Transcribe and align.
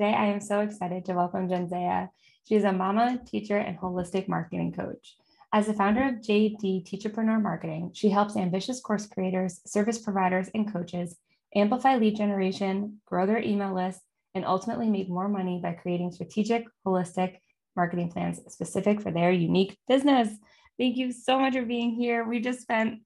Today, 0.00 0.14
I 0.14 0.28
am 0.28 0.40
so 0.40 0.60
excited 0.60 1.04
to 1.04 1.12
welcome 1.12 1.46
Jenzaia. 1.46 2.08
She 2.48 2.54
is 2.54 2.64
a 2.64 2.72
mama, 2.72 3.18
teacher, 3.26 3.58
and 3.58 3.76
holistic 3.76 4.28
marketing 4.28 4.72
coach. 4.72 5.16
As 5.52 5.66
the 5.66 5.74
founder 5.74 6.04
of 6.04 6.22
JD 6.22 6.88
Teacherpreneur 6.88 7.42
Marketing, 7.42 7.90
she 7.92 8.08
helps 8.08 8.34
ambitious 8.34 8.80
course 8.80 9.06
creators, 9.06 9.60
service 9.66 9.98
providers, 9.98 10.48
and 10.54 10.72
coaches 10.72 11.18
amplify 11.54 11.96
lead 11.96 12.16
generation, 12.16 13.02
grow 13.04 13.26
their 13.26 13.42
email 13.42 13.74
list, 13.74 14.00
and 14.34 14.46
ultimately 14.46 14.88
make 14.88 15.10
more 15.10 15.28
money 15.28 15.60
by 15.62 15.72
creating 15.72 16.12
strategic, 16.12 16.64
holistic 16.86 17.36
marketing 17.76 18.10
plans 18.10 18.40
specific 18.48 19.02
for 19.02 19.10
their 19.10 19.32
unique 19.32 19.76
business. 19.86 20.30
Thank 20.78 20.96
you 20.96 21.12
so 21.12 21.38
much 21.38 21.52
for 21.52 21.66
being 21.66 21.90
here. 21.90 22.24
We 22.24 22.40
just 22.40 22.62
spent 22.62 23.00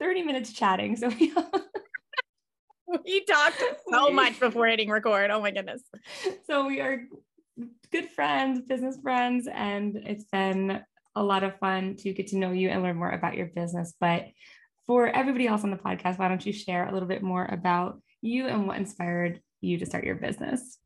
30 0.00 0.24
minutes 0.24 0.52
chatting. 0.52 0.96
So 0.96 1.10
we 1.20 1.32
we 3.04 3.24
talked 3.24 3.62
so 3.90 4.10
much 4.10 4.38
before 4.40 4.66
hitting 4.66 4.90
record. 4.90 5.30
Oh 5.30 5.40
my 5.40 5.50
goodness. 5.50 5.82
So 6.46 6.66
we 6.66 6.80
are 6.80 7.04
good 7.92 8.08
friends, 8.08 8.60
business 8.66 8.98
friends, 9.02 9.48
and 9.52 9.96
it's 9.96 10.24
been 10.24 10.80
a 11.14 11.22
lot 11.22 11.42
of 11.42 11.58
fun 11.58 11.96
to 11.96 12.12
get 12.12 12.28
to 12.28 12.36
know 12.36 12.52
you 12.52 12.68
and 12.68 12.82
learn 12.82 12.96
more 12.96 13.10
about 13.10 13.36
your 13.36 13.46
business. 13.46 13.94
But 14.00 14.26
for 14.86 15.08
everybody 15.08 15.46
else 15.46 15.64
on 15.64 15.70
the 15.70 15.76
podcast, 15.76 16.18
why 16.18 16.28
don't 16.28 16.44
you 16.44 16.52
share 16.52 16.88
a 16.88 16.92
little 16.92 17.08
bit 17.08 17.22
more 17.22 17.44
about 17.44 18.00
you 18.22 18.46
and 18.46 18.66
what 18.66 18.78
inspired 18.78 19.40
you 19.60 19.78
to 19.78 19.86
start 19.86 20.04
your 20.04 20.16
business? 20.16 20.78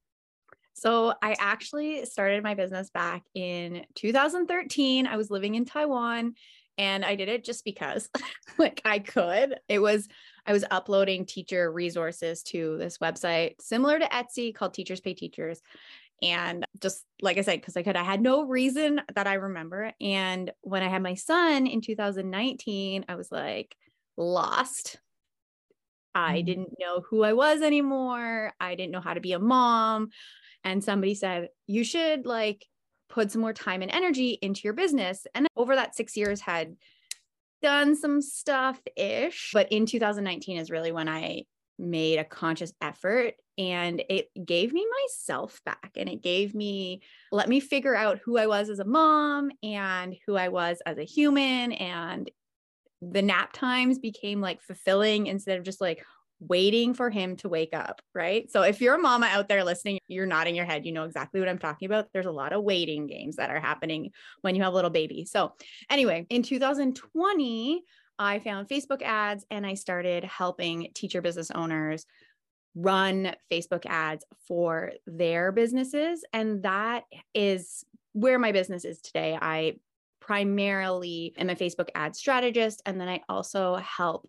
So, 0.77 1.15
I 1.23 1.37
actually 1.39 2.05
started 2.05 2.43
my 2.43 2.55
business 2.55 2.91
back 2.91 3.23
in 3.35 3.87
2013. 3.95 5.07
I 5.07 5.17
was 5.17 5.31
living 5.31 5.55
in 5.55 5.65
Taiwan 5.65 6.35
and 6.79 7.05
I 7.05 7.15
did 7.15 7.29
it 7.29 7.45
just 7.45 7.65
because 7.65 8.09
like 8.59 8.81
I 8.85 8.99
could. 8.99 9.57
It 9.69 9.79
was 9.79 10.09
I 10.47 10.53
was 10.53 10.65
uploading 10.71 11.25
teacher 11.27 11.71
resources 11.73 12.43
to 12.45 12.77
this 12.79 12.99
website 12.99 13.55
similar 13.61 13.99
to 13.99 14.07
Etsy 14.07 14.55
called 14.55 14.75
Teachers 14.75 15.01
Pay 15.01 15.15
Teachers. 15.15 15.61
And 16.23 16.67
just 16.81 17.05
like 17.21 17.39
I 17.39 17.43
said, 17.43 17.61
because 17.61 17.77
I 17.77 17.83
could, 17.83 17.97
I 17.97 18.05
had 18.05 18.21
no 18.21 18.45
reason 18.45 19.01
that 19.15 19.27
I 19.27 19.35
remember. 19.35 19.93
And 20.01 20.53
when 20.63 20.83
I 20.83 20.89
had 20.89 21.03
my 21.03 21.15
son 21.15 21.67
in 21.67 21.81
2019, 21.81 23.05
I 23.09 23.15
was 23.15 23.31
like 23.33 23.75
lost. 24.17 24.99
I 26.15 26.39
mm-hmm. 26.39 26.47
didn't 26.47 26.79
know 26.79 27.01
who 27.01 27.25
I 27.25 27.33
was 27.33 27.63
anymore. 27.63 28.53
I 28.61 28.75
didn't 28.75 28.93
know 28.93 29.01
how 29.01 29.15
to 29.15 29.21
be 29.21 29.33
a 29.33 29.39
mom. 29.39 30.11
And 30.63 30.83
somebody 30.83 31.15
said, 31.15 31.49
you 31.67 31.85
should 31.85 32.25
like 32.27 32.65
put 33.09 33.31
some 33.31 33.41
more 33.41 33.53
time 33.53 33.83
and 33.83 33.91
energy 33.91 34.39
into 34.43 34.63
your 34.65 34.73
business. 34.73 35.27
And 35.35 35.47
over 35.57 35.75
that 35.77 35.95
six 35.95 36.17
years 36.17 36.41
had 36.41 36.77
done 37.63 37.97
some 37.97 38.21
stuff 38.21 38.81
ish. 38.97 39.51
But 39.53 39.73
in 39.73 39.87
2019 39.87 40.59
is 40.59 40.71
really 40.71 40.93
when 40.93 41.09
I 41.09 41.45
made 41.79 42.19
a 42.19 42.25
conscious 42.25 42.73
effort 42.81 43.35
and 43.59 44.03
it 44.09 44.29
gave 44.45 44.73
me 44.73 44.87
myself 45.03 45.61
back 45.65 45.93
and 45.97 46.09
it 46.09 46.23
gave 46.23 46.55
me 46.55 47.03
let 47.33 47.49
me 47.49 47.61
figure 47.61 47.95
out 47.95 48.21
who 48.25 48.37
I 48.37 48.47
was 48.47 48.69
as 48.69 48.79
a 48.79 48.85
mom 48.85 49.51
and 49.63 50.15
who 50.27 50.37
I 50.37 50.49
was 50.49 50.81
as 50.87 50.99
a 50.99 51.05
human 51.05 51.73
and 51.73 52.31
the 53.03 53.23
nap 53.23 53.53
times 53.53 53.99
became 53.99 54.41
like 54.41 54.63
fulfilling 54.63 55.27
instead 55.27 55.59
of 55.59 55.65
just 55.65 55.81
like 55.81 56.05
waiting 56.41 56.95
for 56.95 57.11
him 57.11 57.37
to 57.37 57.49
wake 57.49 57.75
up, 57.75 58.03
right? 58.15 58.51
So 58.51 58.63
if 58.63 58.81
you're 58.81 58.97
a 58.97 58.99
mama 58.99 59.27
out 59.27 59.49
there 59.49 59.65
listening, 59.65 59.99
you're 60.09 60.27
nodding 60.27 60.55
your 60.55 60.65
head, 60.65 60.85
you 60.85 60.93
know 60.93 61.05
exactly 61.05 61.41
what 61.41 61.49
I'm 61.49 61.59
talking 61.59 61.87
about. 61.87 62.09
There's 62.13 62.27
a 62.27 62.33
lot 62.33 62.53
of 62.53 62.63
waiting 62.63 63.07
games 63.07 63.37
that 63.37 63.51
are 63.51 63.61
happening 63.61 64.11
when 64.43 64.55
you 64.55 64.63
have 64.63 64.73
a 64.73 64.77
little 64.77 64.91
baby. 64.91 65.25
So 65.25 65.53
anyway, 65.89 66.27
in 66.31 66.43
2020, 66.43 67.83
I 68.19 68.39
found 68.41 68.69
Facebook 68.69 69.03
ads 69.03 69.45
and 69.51 69.67
I 69.67 69.75
started 69.75 70.25
helping 70.25 70.91
teacher 70.95 71.21
business 71.21 71.51
owners 71.51 72.07
run 72.75 73.35
Facebook 73.51 73.87
ads 73.87 74.25
for 74.47 74.93
their 75.07 75.53
businesses. 75.53 76.25
And 76.33 76.63
that 76.65 77.05
is 77.33 77.85
where 78.13 78.39
my 78.39 78.53
business 78.53 78.85
is 78.85 79.01
today. 79.01 79.39
I 79.41 79.77
primarily 80.21 81.35
am 81.37 81.51
a 81.51 81.55
Facebook 81.55 81.89
ad 81.95 82.17
strategist, 82.17 82.81
and 82.87 83.01
then 83.01 83.09
I 83.09 83.21
also 83.29 83.77
help 83.77 84.27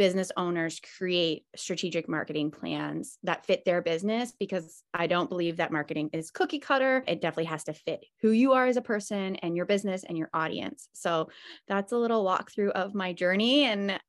business 0.00 0.32
owners 0.34 0.80
create 0.96 1.44
strategic 1.54 2.08
marketing 2.08 2.50
plans 2.50 3.18
that 3.22 3.44
fit 3.44 3.66
their 3.66 3.82
business 3.82 4.32
because 4.40 4.82
I 4.94 5.06
don't 5.06 5.28
believe 5.28 5.58
that 5.58 5.72
marketing 5.72 6.08
is 6.14 6.30
cookie 6.30 6.58
cutter. 6.58 7.04
It 7.06 7.20
definitely 7.20 7.50
has 7.50 7.64
to 7.64 7.74
fit 7.74 8.06
who 8.22 8.30
you 8.30 8.52
are 8.52 8.64
as 8.64 8.78
a 8.78 8.80
person 8.80 9.36
and 9.36 9.54
your 9.54 9.66
business 9.66 10.02
and 10.02 10.16
your 10.16 10.30
audience. 10.32 10.88
So 10.94 11.28
that's 11.68 11.92
a 11.92 11.98
little 11.98 12.24
walkthrough 12.24 12.70
of 12.70 12.94
my 12.94 13.12
journey. 13.12 13.64
And 13.64 14.00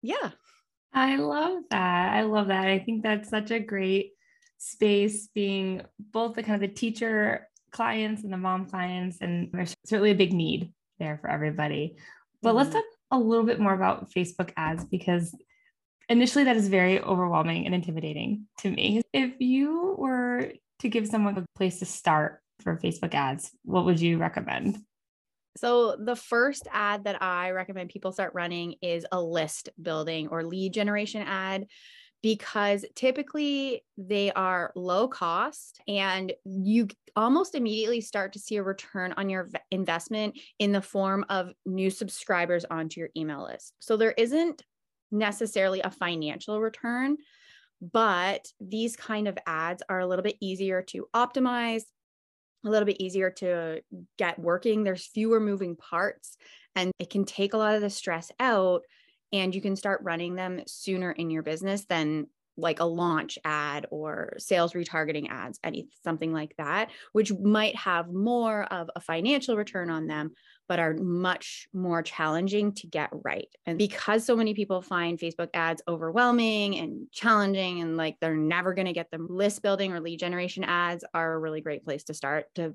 yeah. 0.00 0.30
I 0.94 1.16
love 1.16 1.64
that. 1.70 2.14
I 2.14 2.22
love 2.22 2.46
that. 2.46 2.66
I 2.66 2.78
think 2.78 3.02
that's 3.02 3.28
such 3.28 3.50
a 3.50 3.60
great 3.60 4.12
space 4.56 5.28
being 5.34 5.82
both 5.98 6.36
the 6.36 6.42
kind 6.42 6.54
of 6.54 6.66
the 6.66 6.74
teacher 6.74 7.50
clients 7.70 8.24
and 8.24 8.32
the 8.32 8.38
mom 8.38 8.64
clients. 8.64 9.18
And 9.20 9.50
there's 9.52 9.76
certainly 9.84 10.12
a 10.12 10.14
big 10.14 10.32
need 10.32 10.72
there 10.98 11.18
for 11.20 11.28
everybody. 11.28 11.96
But 12.40 12.50
mm-hmm. 12.50 12.56
let's 12.56 12.70
talk 12.70 12.84
a 13.14 13.18
little 13.18 13.44
bit 13.44 13.60
more 13.60 13.74
about 13.74 14.10
Facebook 14.10 14.52
ads 14.56 14.84
because 14.84 15.34
initially 16.08 16.44
that 16.44 16.56
is 16.56 16.68
very 16.68 17.00
overwhelming 17.00 17.66
and 17.66 17.74
intimidating 17.74 18.46
to 18.58 18.70
me. 18.70 19.02
If 19.12 19.40
you 19.40 19.94
were 19.96 20.52
to 20.80 20.88
give 20.88 21.06
someone 21.06 21.38
a 21.38 21.44
place 21.56 21.78
to 21.78 21.86
start 21.86 22.40
for 22.60 22.78
Facebook 22.78 23.14
ads, 23.14 23.50
what 23.64 23.84
would 23.84 24.00
you 24.00 24.18
recommend? 24.18 24.78
So, 25.56 25.96
the 25.96 26.16
first 26.16 26.66
ad 26.72 27.04
that 27.04 27.22
I 27.22 27.52
recommend 27.52 27.90
people 27.90 28.10
start 28.10 28.34
running 28.34 28.74
is 28.82 29.06
a 29.12 29.22
list 29.22 29.68
building 29.80 30.28
or 30.28 30.42
lead 30.44 30.74
generation 30.74 31.22
ad 31.22 31.66
because 32.24 32.86
typically 32.94 33.84
they 33.98 34.32
are 34.32 34.72
low 34.74 35.06
cost 35.06 35.78
and 35.86 36.32
you 36.46 36.88
almost 37.16 37.54
immediately 37.54 38.00
start 38.00 38.32
to 38.32 38.38
see 38.38 38.56
a 38.56 38.62
return 38.62 39.12
on 39.18 39.28
your 39.28 39.50
investment 39.70 40.34
in 40.58 40.72
the 40.72 40.80
form 40.80 41.26
of 41.28 41.52
new 41.66 41.90
subscribers 41.90 42.64
onto 42.70 42.98
your 42.98 43.10
email 43.14 43.44
list. 43.44 43.74
So 43.78 43.98
there 43.98 44.12
isn't 44.12 44.62
necessarily 45.12 45.82
a 45.82 45.90
financial 45.90 46.62
return, 46.62 47.18
but 47.92 48.48
these 48.58 48.96
kind 48.96 49.28
of 49.28 49.36
ads 49.46 49.82
are 49.90 50.00
a 50.00 50.06
little 50.06 50.22
bit 50.22 50.38
easier 50.40 50.80
to 50.80 51.06
optimize, 51.14 51.82
a 52.64 52.70
little 52.70 52.86
bit 52.86 53.02
easier 53.02 53.32
to 53.32 53.82
get 54.16 54.38
working. 54.38 54.82
There's 54.82 55.06
fewer 55.08 55.40
moving 55.40 55.76
parts 55.76 56.38
and 56.74 56.90
it 56.98 57.10
can 57.10 57.26
take 57.26 57.52
a 57.52 57.58
lot 57.58 57.74
of 57.74 57.82
the 57.82 57.90
stress 57.90 58.32
out 58.40 58.80
and 59.34 59.54
you 59.54 59.60
can 59.60 59.76
start 59.76 60.00
running 60.02 60.34
them 60.34 60.62
sooner 60.66 61.12
in 61.12 61.30
your 61.30 61.42
business 61.42 61.84
than 61.84 62.26
like 62.56 62.78
a 62.78 62.84
launch 62.84 63.36
ad 63.44 63.86
or 63.90 64.34
sales 64.38 64.74
retargeting 64.74 65.28
ads 65.28 65.58
any 65.64 65.88
something 66.04 66.32
like 66.32 66.54
that 66.56 66.88
which 67.12 67.32
might 67.32 67.74
have 67.74 68.12
more 68.12 68.62
of 68.64 68.88
a 68.94 69.00
financial 69.00 69.56
return 69.56 69.90
on 69.90 70.06
them 70.06 70.30
but 70.68 70.78
are 70.78 70.94
much 70.94 71.68
more 71.74 72.02
challenging 72.02 72.72
to 72.72 72.86
get 72.86 73.10
right. 73.12 73.48
And 73.66 73.76
because 73.76 74.24
so 74.24 74.36
many 74.36 74.54
people 74.54 74.80
find 74.80 75.18
facebook 75.18 75.50
ads 75.52 75.82
overwhelming 75.88 76.78
and 76.78 77.10
challenging 77.12 77.80
and 77.80 77.96
like 77.96 78.16
they're 78.20 78.36
never 78.36 78.72
going 78.72 78.86
to 78.86 78.92
get 78.92 79.10
them 79.10 79.26
list 79.28 79.62
building 79.62 79.92
or 79.92 80.00
lead 80.00 80.20
generation 80.20 80.64
ads 80.64 81.04
are 81.12 81.34
a 81.34 81.38
really 81.38 81.60
great 81.60 81.84
place 81.84 82.04
to 82.04 82.14
start 82.14 82.46
to 82.54 82.74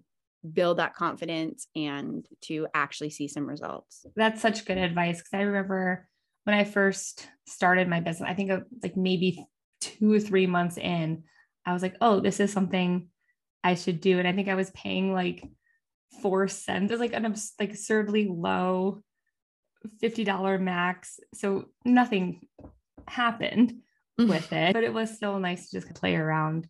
build 0.53 0.77
that 0.77 0.95
confidence 0.95 1.67
and 1.75 2.25
to 2.41 2.67
actually 2.73 3.09
see 3.09 3.27
some 3.27 3.45
results. 3.45 4.05
That's 4.15 4.41
such 4.41 4.65
good 4.65 4.77
advice 4.77 5.17
because 5.17 5.33
i 5.33 5.41
remember 5.41 6.08
when 6.49 6.57
I 6.57 6.63
first 6.63 7.29
started 7.45 7.87
my 7.87 7.99
business, 7.99 8.27
I 8.27 8.33
think 8.33 8.49
like 8.81 8.97
maybe 8.97 9.45
two 9.81 10.11
or 10.11 10.19
three 10.19 10.47
months 10.47 10.77
in, 10.77 11.21
I 11.63 11.73
was 11.73 11.83
like, 11.83 11.95
oh, 12.01 12.21
this 12.21 12.39
is 12.39 12.51
something 12.51 13.09
I 13.63 13.75
should 13.75 14.01
do. 14.01 14.17
And 14.17 14.27
I 14.27 14.33
think 14.33 14.47
I 14.47 14.55
was 14.55 14.71
paying 14.71 15.13
like 15.13 15.47
four 16.23 16.47
cents. 16.47 16.89
It 16.89 16.93
was 16.93 16.99
like 16.99 17.13
an 17.13 17.35
like 17.59 17.69
absurdly 17.69 18.27
low 18.27 19.03
$50 20.01 20.59
max. 20.59 21.19
So 21.35 21.65
nothing 21.85 22.47
happened 23.07 23.73
mm. 24.19 24.27
with 24.27 24.51
it, 24.51 24.73
but 24.73 24.83
it 24.83 24.91
was 24.91 25.11
still 25.11 25.37
nice 25.37 25.69
to 25.69 25.79
just 25.79 25.93
play 25.93 26.15
around 26.15 26.67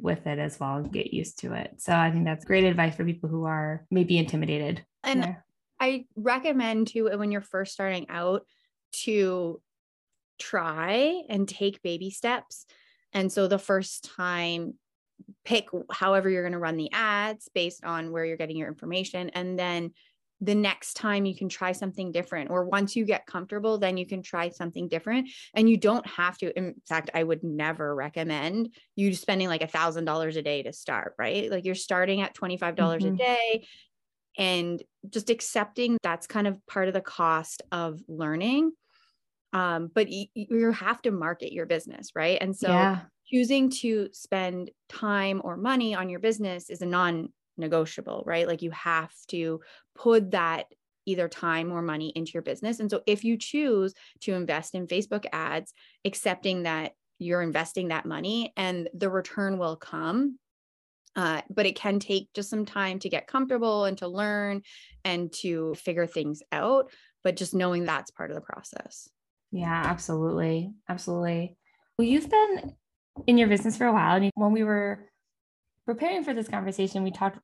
with 0.00 0.26
it 0.26 0.40
as 0.40 0.58
well 0.58 0.78
and 0.78 0.92
get 0.92 1.14
used 1.14 1.38
to 1.38 1.52
it. 1.52 1.74
So 1.78 1.94
I 1.94 2.10
think 2.10 2.24
that's 2.24 2.44
great 2.44 2.64
advice 2.64 2.96
for 2.96 3.04
people 3.04 3.28
who 3.28 3.44
are 3.44 3.86
maybe 3.92 4.18
intimidated. 4.18 4.84
And 5.04 5.20
yeah. 5.20 5.34
I 5.80 6.06
recommend 6.16 6.88
too 6.88 7.16
when 7.16 7.30
you're 7.30 7.42
first 7.42 7.74
starting 7.74 8.06
out 8.08 8.42
to 9.02 9.60
try 10.38 11.22
and 11.28 11.48
take 11.48 11.82
baby 11.82 12.10
steps. 12.10 12.66
And 13.12 13.32
so 13.32 13.46
the 13.46 13.58
first 13.58 14.10
time 14.16 14.74
pick 15.44 15.68
however 15.90 16.28
you're 16.28 16.42
going 16.42 16.52
to 16.52 16.58
run 16.58 16.76
the 16.76 16.90
ads 16.92 17.48
based 17.54 17.84
on 17.84 18.10
where 18.10 18.24
you're 18.24 18.36
getting 18.36 18.56
your 18.56 18.68
information 18.68 19.30
and 19.30 19.58
then 19.58 19.92
the 20.40 20.54
next 20.54 20.94
time 20.94 21.24
you 21.24 21.34
can 21.34 21.48
try 21.48 21.72
something 21.72 22.10
different 22.10 22.50
or 22.50 22.64
once 22.64 22.96
you 22.96 23.04
get 23.04 23.26
comfortable 23.26 23.78
then 23.78 23.96
you 23.96 24.06
can 24.06 24.22
try 24.22 24.48
something 24.50 24.88
different 24.88 25.28
and 25.54 25.70
you 25.70 25.76
don't 25.76 26.06
have 26.06 26.36
to 26.36 26.56
in 26.58 26.74
fact 26.88 27.10
i 27.14 27.22
would 27.22 27.42
never 27.44 27.94
recommend 27.94 28.68
you 28.96 29.14
spending 29.14 29.48
like 29.48 29.62
a 29.62 29.68
thousand 29.68 30.04
dollars 30.04 30.36
a 30.36 30.42
day 30.42 30.62
to 30.62 30.72
start 30.72 31.14
right 31.18 31.50
like 31.50 31.64
you're 31.64 31.74
starting 31.74 32.20
at 32.20 32.34
$25 32.34 32.58
mm-hmm. 32.58 33.14
a 33.14 33.16
day 33.16 33.66
and 34.36 34.82
just 35.08 35.30
accepting 35.30 35.96
that's 36.02 36.26
kind 36.26 36.46
of 36.46 36.58
part 36.66 36.88
of 36.88 36.94
the 36.94 37.00
cost 37.00 37.62
of 37.70 38.00
learning 38.08 38.72
um, 39.54 39.90
but 39.94 40.10
you, 40.10 40.26
you 40.34 40.70
have 40.72 41.00
to 41.00 41.10
market 41.10 41.52
your 41.52 41.64
business 41.64 42.10
right 42.14 42.38
and 42.42 42.54
so 42.54 42.68
yeah. 42.68 43.00
choosing 43.26 43.70
to 43.70 44.08
spend 44.12 44.70
time 44.90 45.40
or 45.42 45.56
money 45.56 45.94
on 45.94 46.10
your 46.10 46.20
business 46.20 46.68
is 46.68 46.82
a 46.82 46.86
non 46.86 47.28
negotiable, 47.56 48.22
right? 48.26 48.46
Like 48.46 48.62
you 48.62 48.70
have 48.72 49.12
to 49.28 49.60
put 49.94 50.32
that 50.32 50.66
either 51.06 51.28
time 51.28 51.70
or 51.70 51.82
money 51.82 52.12
into 52.14 52.32
your 52.32 52.42
business. 52.42 52.80
And 52.80 52.90
so 52.90 53.02
if 53.06 53.24
you 53.24 53.36
choose 53.36 53.94
to 54.22 54.32
invest 54.32 54.74
in 54.74 54.86
Facebook 54.86 55.26
ads, 55.32 55.72
accepting 56.04 56.62
that 56.62 56.92
you're 57.18 57.42
investing 57.42 57.88
that 57.88 58.06
money 58.06 58.52
and 58.56 58.88
the 58.94 59.10
return 59.10 59.58
will 59.58 59.76
come. 59.76 60.38
Uh, 61.16 61.42
but 61.48 61.66
it 61.66 61.76
can 61.76 62.00
take 62.00 62.28
just 62.34 62.50
some 62.50 62.64
time 62.64 62.98
to 62.98 63.08
get 63.08 63.28
comfortable 63.28 63.84
and 63.84 63.98
to 63.98 64.08
learn 64.08 64.62
and 65.04 65.32
to 65.32 65.74
figure 65.74 66.06
things 66.06 66.42
out. 66.50 66.90
But 67.22 67.36
just 67.36 67.54
knowing 67.54 67.84
that's 67.84 68.10
part 68.10 68.30
of 68.30 68.34
the 68.34 68.40
process. 68.40 69.08
Yeah, 69.54 69.82
absolutely. 69.86 70.72
Absolutely. 70.88 71.56
Well, 71.96 72.08
you've 72.08 72.28
been 72.28 72.74
in 73.28 73.38
your 73.38 73.46
business 73.46 73.76
for 73.76 73.86
a 73.86 73.92
while. 73.92 74.16
And 74.16 74.32
when 74.34 74.50
we 74.50 74.64
were 74.64 75.08
preparing 75.86 76.24
for 76.24 76.34
this 76.34 76.48
conversation, 76.48 77.04
we 77.04 77.12
talked 77.12 77.38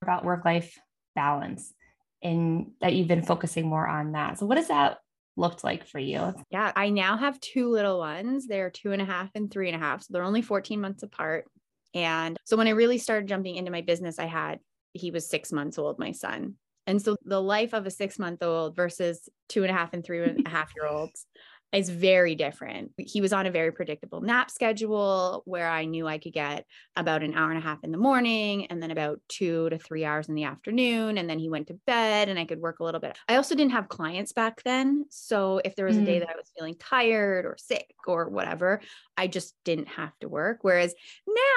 about 0.00 0.24
work 0.24 0.44
life 0.44 0.78
balance 1.16 1.74
and 2.22 2.70
that 2.80 2.94
you've 2.94 3.08
been 3.08 3.24
focusing 3.24 3.66
more 3.66 3.86
on 3.86 4.12
that. 4.12 4.38
So, 4.38 4.46
what 4.46 4.54
does 4.54 4.68
that 4.68 4.98
looked 5.36 5.64
like 5.64 5.86
for 5.88 5.98
you? 5.98 6.34
Yeah, 6.50 6.70
I 6.76 6.90
now 6.90 7.16
have 7.16 7.40
two 7.40 7.68
little 7.68 7.98
ones. 7.98 8.46
They're 8.46 8.70
two 8.70 8.92
and 8.92 9.02
a 9.02 9.04
half 9.04 9.30
and 9.34 9.50
three 9.50 9.68
and 9.68 9.76
a 9.76 9.84
half. 9.84 10.02
So, 10.02 10.12
they're 10.12 10.22
only 10.22 10.42
14 10.42 10.80
months 10.80 11.02
apart. 11.02 11.46
And 11.94 12.36
so, 12.44 12.56
when 12.56 12.68
I 12.68 12.70
really 12.70 12.98
started 12.98 13.28
jumping 13.28 13.56
into 13.56 13.72
my 13.72 13.80
business, 13.80 14.20
I 14.20 14.26
had, 14.26 14.60
he 14.92 15.10
was 15.10 15.28
six 15.28 15.50
months 15.50 15.78
old, 15.78 15.98
my 15.98 16.12
son. 16.12 16.54
And 16.90 17.00
so, 17.00 17.16
the 17.24 17.40
life 17.40 17.72
of 17.72 17.86
a 17.86 17.90
six 17.90 18.18
month 18.18 18.42
old 18.42 18.76
versus 18.76 19.28
two 19.48 19.62
and 19.62 19.70
a 19.70 19.74
half 19.74 19.94
and 19.94 20.04
three 20.04 20.22
and 20.22 20.46
a 20.46 20.50
half 20.56 20.72
year 20.76 20.86
olds 20.86 21.26
is 21.72 21.88
very 21.88 22.34
different. 22.34 22.90
He 22.98 23.20
was 23.20 23.32
on 23.32 23.46
a 23.46 23.50
very 23.50 23.70
predictable 23.70 24.20
nap 24.20 24.50
schedule 24.50 25.42
where 25.44 25.68
I 25.68 25.84
knew 25.84 26.08
I 26.08 26.18
could 26.18 26.32
get 26.32 26.64
about 26.96 27.22
an 27.22 27.34
hour 27.34 27.50
and 27.50 27.58
a 27.58 27.62
half 27.62 27.84
in 27.84 27.92
the 27.92 27.98
morning 27.98 28.66
and 28.66 28.82
then 28.82 28.90
about 28.90 29.20
two 29.28 29.70
to 29.70 29.78
three 29.78 30.04
hours 30.04 30.28
in 30.28 30.34
the 30.34 30.44
afternoon. 30.44 31.16
And 31.16 31.30
then 31.30 31.38
he 31.38 31.48
went 31.48 31.68
to 31.68 31.78
bed 31.86 32.28
and 32.28 32.40
I 32.40 32.44
could 32.44 32.58
work 32.58 32.80
a 32.80 32.84
little 32.84 33.00
bit. 33.00 33.16
I 33.28 33.36
also 33.36 33.54
didn't 33.54 33.72
have 33.72 33.88
clients 33.88 34.32
back 34.32 34.64
then. 34.64 35.04
So 35.10 35.60
if 35.64 35.76
there 35.76 35.86
was 35.86 35.96
a 35.96 36.04
day 36.04 36.16
mm. 36.16 36.20
that 36.20 36.30
I 36.30 36.36
was 36.36 36.50
feeling 36.58 36.74
tired 36.74 37.46
or 37.46 37.56
sick 37.56 37.94
or 38.04 38.28
whatever, 38.28 38.80
I 39.16 39.28
just 39.28 39.54
didn't 39.64 39.88
have 39.88 40.18
to 40.20 40.28
work. 40.28 40.58
Whereas 40.62 40.92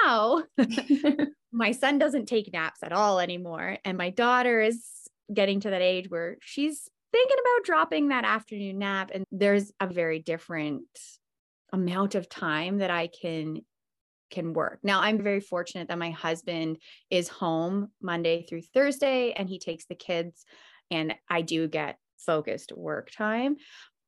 now, 0.04 0.44
my 1.52 1.72
son 1.72 1.98
doesn't 1.98 2.26
take 2.26 2.52
naps 2.52 2.84
at 2.84 2.92
all 2.92 3.18
anymore. 3.18 3.78
And 3.84 3.98
my 3.98 4.10
daughter 4.10 4.60
is 4.60 4.84
getting 5.32 5.60
to 5.60 5.70
that 5.70 5.82
age 5.82 6.10
where 6.10 6.36
she's 6.40 6.88
thinking 7.12 7.36
about 7.40 7.64
dropping 7.64 8.08
that 8.08 8.24
afternoon 8.24 8.78
nap 8.78 9.10
and 9.14 9.24
there's 9.30 9.72
a 9.80 9.86
very 9.86 10.18
different 10.18 10.84
amount 11.72 12.14
of 12.14 12.28
time 12.28 12.78
that 12.78 12.90
I 12.90 13.08
can 13.08 13.60
can 14.30 14.52
work. 14.52 14.80
Now 14.82 15.00
I'm 15.00 15.22
very 15.22 15.40
fortunate 15.40 15.88
that 15.88 15.98
my 15.98 16.10
husband 16.10 16.78
is 17.10 17.28
home 17.28 17.88
Monday 18.02 18.44
through 18.48 18.62
Thursday 18.62 19.32
and 19.32 19.48
he 19.48 19.58
takes 19.58 19.86
the 19.86 19.94
kids 19.94 20.44
and 20.90 21.14
I 21.28 21.42
do 21.42 21.68
get 21.68 21.98
focused 22.18 22.72
work 22.72 23.10
time. 23.16 23.56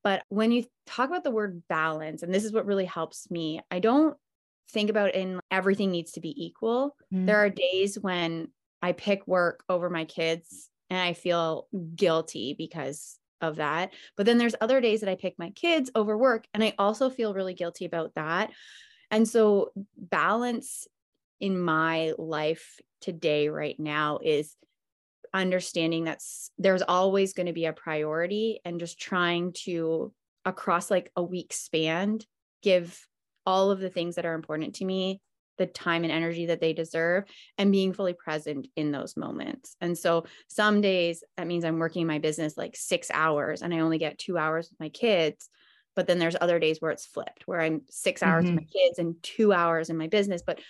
But 0.03 0.23
when 0.29 0.53
you 0.53 0.65
talk 0.87 1.09
about 1.09 1.25
the 1.25 1.31
word 1.31 1.63
balance 1.69 2.23
and 2.23 2.33
this 2.35 2.45
is 2.45 2.53
what 2.53 2.67
really 2.67 2.85
helps 2.85 3.31
me, 3.31 3.61
I 3.71 3.79
don't 3.79 4.17
think 4.71 4.91
about 4.91 5.15
in 5.15 5.41
everything 5.51 5.91
needs 5.91 6.13
to 6.13 6.21
be 6.21 6.35
equal. 6.45 6.97
Mm. 7.13 7.27
There 7.27 7.39
are 7.39 7.51
days 7.51 7.99
when 7.99 8.49
I 8.83 8.93
pick 8.93 9.27
work 9.27 9.63
over 9.69 9.91
my 9.91 10.05
kids 10.05 10.71
and 10.91 11.01
I 11.01 11.13
feel 11.13 11.69
guilty 11.95 12.55
because 12.57 13.19
of 13.41 13.57
that. 13.57 13.93
But 14.17 14.27
then 14.27 14.39
there's 14.39 14.55
other 14.61 14.81
days 14.81 15.01
that 15.01 15.11
I 15.11 15.15
pick 15.15 15.39
my 15.39 15.51
kids 15.51 15.91
over 15.95 16.17
work 16.17 16.47
and 16.55 16.63
I 16.65 16.75
also 16.79 17.11
feel 17.11 17.35
really 17.35 17.55
guilty 17.55 17.85
about 17.85 18.15
that. 18.15 18.51
And 19.11 19.29
so 19.29 19.73
balance 19.97 20.87
in 21.41 21.59
my 21.59 22.13
life 22.19 22.81
today 23.01 23.49
right 23.49 23.79
now 23.79 24.19
is 24.23 24.57
understanding 25.35 26.05
that 26.05 26.23
there's 26.57 26.83
always 26.83 27.35
going 27.35 27.47
to 27.47 27.53
be 27.53 27.67
a 27.67 27.73
priority 27.73 28.61
and 28.65 28.81
just 28.81 28.99
trying 28.99 29.53
to 29.53 30.13
across 30.45 30.91
like 30.91 31.11
a 31.17 31.23
week 31.23 31.53
span 31.53 32.21
give 32.63 33.07
all 33.45 33.71
of 33.71 33.81
the 33.81 33.91
things 33.91 34.15
that 34.15 34.25
are 34.25 34.35
important 34.35 34.77
to 34.77 34.85
me 34.85 35.21
the 35.59 35.67
time 35.67 36.05
and 36.05 36.13
energy 36.13 36.47
that 36.47 36.61
they 36.61 36.73
deserve 36.73 37.25
and 37.59 37.73
being 37.73 37.93
fully 37.93 38.13
present 38.13 38.69
in 38.77 38.93
those 38.93 39.17
moments. 39.17 39.77
And 39.81 39.97
so 39.97 40.27
some 40.49 40.81
days 40.81 41.23
that 41.37 41.47
means 41.47 41.65
I'm 41.65 41.79
working 41.79 42.07
my 42.07 42.19
business 42.19 42.57
like 42.57 42.77
six 42.77 43.11
hours 43.13 43.63
and 43.63 43.73
I 43.75 43.81
only 43.81 43.99
get 43.99 44.19
two 44.19 44.39
hours 44.39 44.69
with 44.71 44.81
my 44.81 44.89
kids. 44.89 45.49
But 45.95 46.07
then 46.07 46.19
there's 46.19 46.37
other 46.39 46.59
days 46.59 46.79
where 46.79 46.91
it's 46.91 47.07
flipped, 47.07 47.47
where 47.47 47.61
I'm 47.61 47.81
6 47.89 48.23
hours 48.23 48.45
mm-hmm. 48.45 48.55
with 48.55 48.65
my 48.65 48.81
kids 48.81 48.99
and 48.99 49.15
two 49.23 49.53
hours 49.53 49.89
in 49.89 49.97
my 49.97 50.09
business. 50.09 50.43
But 50.47 50.61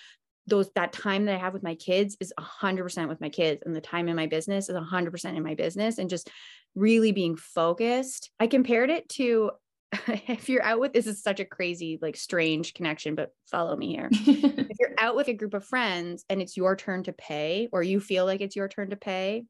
those 0.46 0.70
that 0.76 0.92
time 0.92 1.24
that 1.24 1.34
I 1.34 1.38
have 1.38 1.52
with 1.52 1.64
my 1.64 1.74
kids 1.74 2.16
is 2.20 2.32
100% 2.38 3.08
with 3.08 3.20
my 3.20 3.28
kids 3.28 3.62
and 3.66 3.74
the 3.74 3.80
time 3.80 4.06
in 4.08 4.14
my 4.14 4.26
business 4.26 4.68
is 4.68 4.76
100% 4.76 5.36
in 5.36 5.42
my 5.42 5.54
business 5.54 5.98
and 5.98 6.08
just 6.08 6.30
really 6.76 7.10
being 7.10 7.36
focused. 7.36 8.30
I 8.38 8.46
compared 8.46 8.90
it 8.90 9.08
to 9.10 9.50
if 10.08 10.48
you're 10.48 10.62
out 10.62 10.80
with 10.80 10.92
this 10.92 11.06
is 11.06 11.22
such 11.22 11.40
a 11.40 11.44
crazy 11.44 11.98
like 12.02 12.16
strange 12.16 12.74
connection 12.74 13.14
but 13.14 13.30
follow 13.50 13.76
me 13.76 13.88
here. 13.94 14.10
If 14.68 14.78
you're 14.80 14.94
out 14.98 15.16
with 15.16 15.28
a 15.28 15.34
group 15.34 15.54
of 15.54 15.64
friends 15.64 16.24
and 16.28 16.42
it's 16.42 16.56
your 16.56 16.76
turn 16.76 17.04
to 17.04 17.12
pay 17.12 17.68
or 17.72 17.82
you 17.82 18.00
feel 18.00 18.26
like 18.26 18.40
it's 18.40 18.56
your 18.56 18.68
turn 18.68 18.90
to 18.90 18.96
pay 18.96 19.44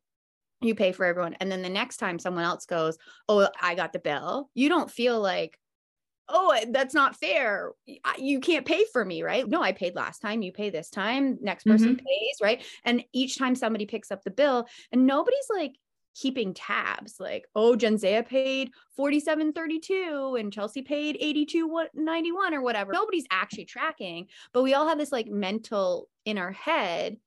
you 0.62 0.74
pay 0.74 0.92
for 0.92 1.04
everyone. 1.04 1.36
And 1.40 1.52
then 1.52 1.62
the 1.62 1.68
next 1.68 1.98
time 1.98 2.18
someone 2.18 2.44
else 2.44 2.66
goes 2.66 2.96
oh 3.28 3.48
i 3.60 3.74
got 3.74 3.92
the 3.92 3.98
bill 3.98 4.50
you 4.54 4.68
don't 4.68 4.90
feel 4.90 5.20
like 5.20 5.58
oh 6.28 6.58
that's 6.70 6.94
not 6.94 7.16
fair. 7.16 7.72
You 8.18 8.40
can't 8.40 8.66
pay 8.66 8.84
for 8.92 9.04
me 9.04 9.22
right? 9.22 9.48
No 9.48 9.62
i 9.62 9.72
paid 9.72 9.94
last 9.94 10.20
time. 10.20 10.42
You 10.42 10.52
pay 10.52 10.70
this 10.70 10.90
time. 10.90 11.38
Next 11.40 11.64
person 11.64 11.96
mm-hmm. 11.96 12.04
pays 12.04 12.36
right? 12.42 12.64
And 12.84 13.04
each 13.12 13.38
time 13.38 13.54
somebody 13.54 13.86
picks 13.86 14.10
up 14.10 14.22
the 14.22 14.30
bill 14.30 14.66
and 14.92 15.06
nobody's 15.06 15.49
like 15.54 15.72
keeping 16.18 16.54
tabs 16.54 17.16
like 17.20 17.46
oh 17.54 17.76
Jenzaia 17.76 18.26
paid 18.26 18.70
47.32 18.99 20.40
and 20.40 20.52
Chelsey 20.52 20.82
paid 20.82 21.18
82.91 21.23 22.52
or 22.52 22.62
whatever. 22.62 22.92
Nobody's 22.92 23.26
actually 23.30 23.66
tracking 23.66 24.28
but 24.52 24.62
we 24.62 24.75
all 24.75 24.88
have 24.88 24.99
this 24.99 25.12
like 25.12 25.26
mental 25.26 26.08
in 26.25 26.38
our 26.38 26.52
head 26.52 27.18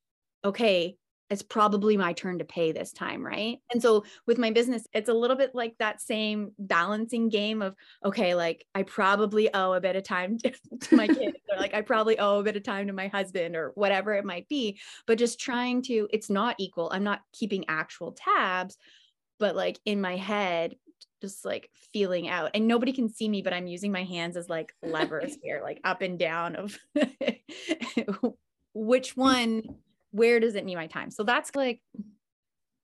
okay 0.43 0.95
it's 1.29 1.43
probably 1.43 1.95
my 1.95 2.13
turn 2.13 2.39
to 2.39 2.45
pay 2.45 2.71
this 2.71 2.91
time, 2.91 3.23
right? 3.23 3.59
And 3.71 3.81
so 3.81 4.03
with 4.25 4.39
my 4.39 4.49
business, 4.49 4.87
it's 4.93 5.09
a 5.09 5.13
little 5.13 5.35
bit 5.35 5.53
like 5.53 5.75
that 5.77 6.01
same 6.01 6.51
balancing 6.57 7.29
game 7.29 7.61
of, 7.61 7.75
okay, 8.03 8.33
like 8.33 8.65
I 8.73 8.83
probably 8.83 9.53
owe 9.53 9.73
a 9.73 9.81
bit 9.81 9.95
of 9.95 10.03
time 10.03 10.39
to, 10.39 10.51
to 10.81 10.95
my 10.95 11.07
kids, 11.07 11.37
or 11.51 11.59
like 11.59 11.75
I 11.75 11.81
probably 11.81 12.17
owe 12.17 12.39
a 12.39 12.43
bit 12.43 12.55
of 12.55 12.63
time 12.63 12.87
to 12.87 12.93
my 12.93 13.07
husband, 13.07 13.55
or 13.55 13.71
whatever 13.75 14.13
it 14.13 14.25
might 14.25 14.49
be. 14.49 14.79
But 15.05 15.19
just 15.19 15.39
trying 15.39 15.83
to, 15.83 16.07
it's 16.11 16.29
not 16.29 16.55
equal. 16.57 16.89
I'm 16.91 17.03
not 17.03 17.21
keeping 17.31 17.65
actual 17.67 18.13
tabs, 18.13 18.77
but 19.37 19.55
like 19.55 19.79
in 19.85 20.01
my 20.01 20.17
head, 20.17 20.75
just 21.21 21.43
like 21.43 21.69
feeling 21.91 22.29
out 22.29 22.51
and 22.53 22.65
nobody 22.67 22.93
can 22.93 23.09
see 23.09 23.27
me 23.27 23.41
but 23.41 23.51
i'm 23.51 23.67
using 23.67 23.91
my 23.91 24.03
hands 24.03 24.37
as 24.37 24.47
like 24.47 24.73
levers 24.81 25.37
here 25.43 25.59
like 25.61 25.79
up 25.83 26.01
and 26.01 26.17
down 26.17 26.55
of 26.55 26.77
which 28.73 29.17
one 29.17 29.63
where 30.11 30.39
does 30.39 30.55
it 30.55 30.65
need 30.65 30.75
my 30.75 30.87
time? 30.87 31.11
So 31.11 31.23
that's 31.23 31.55
like 31.55 31.81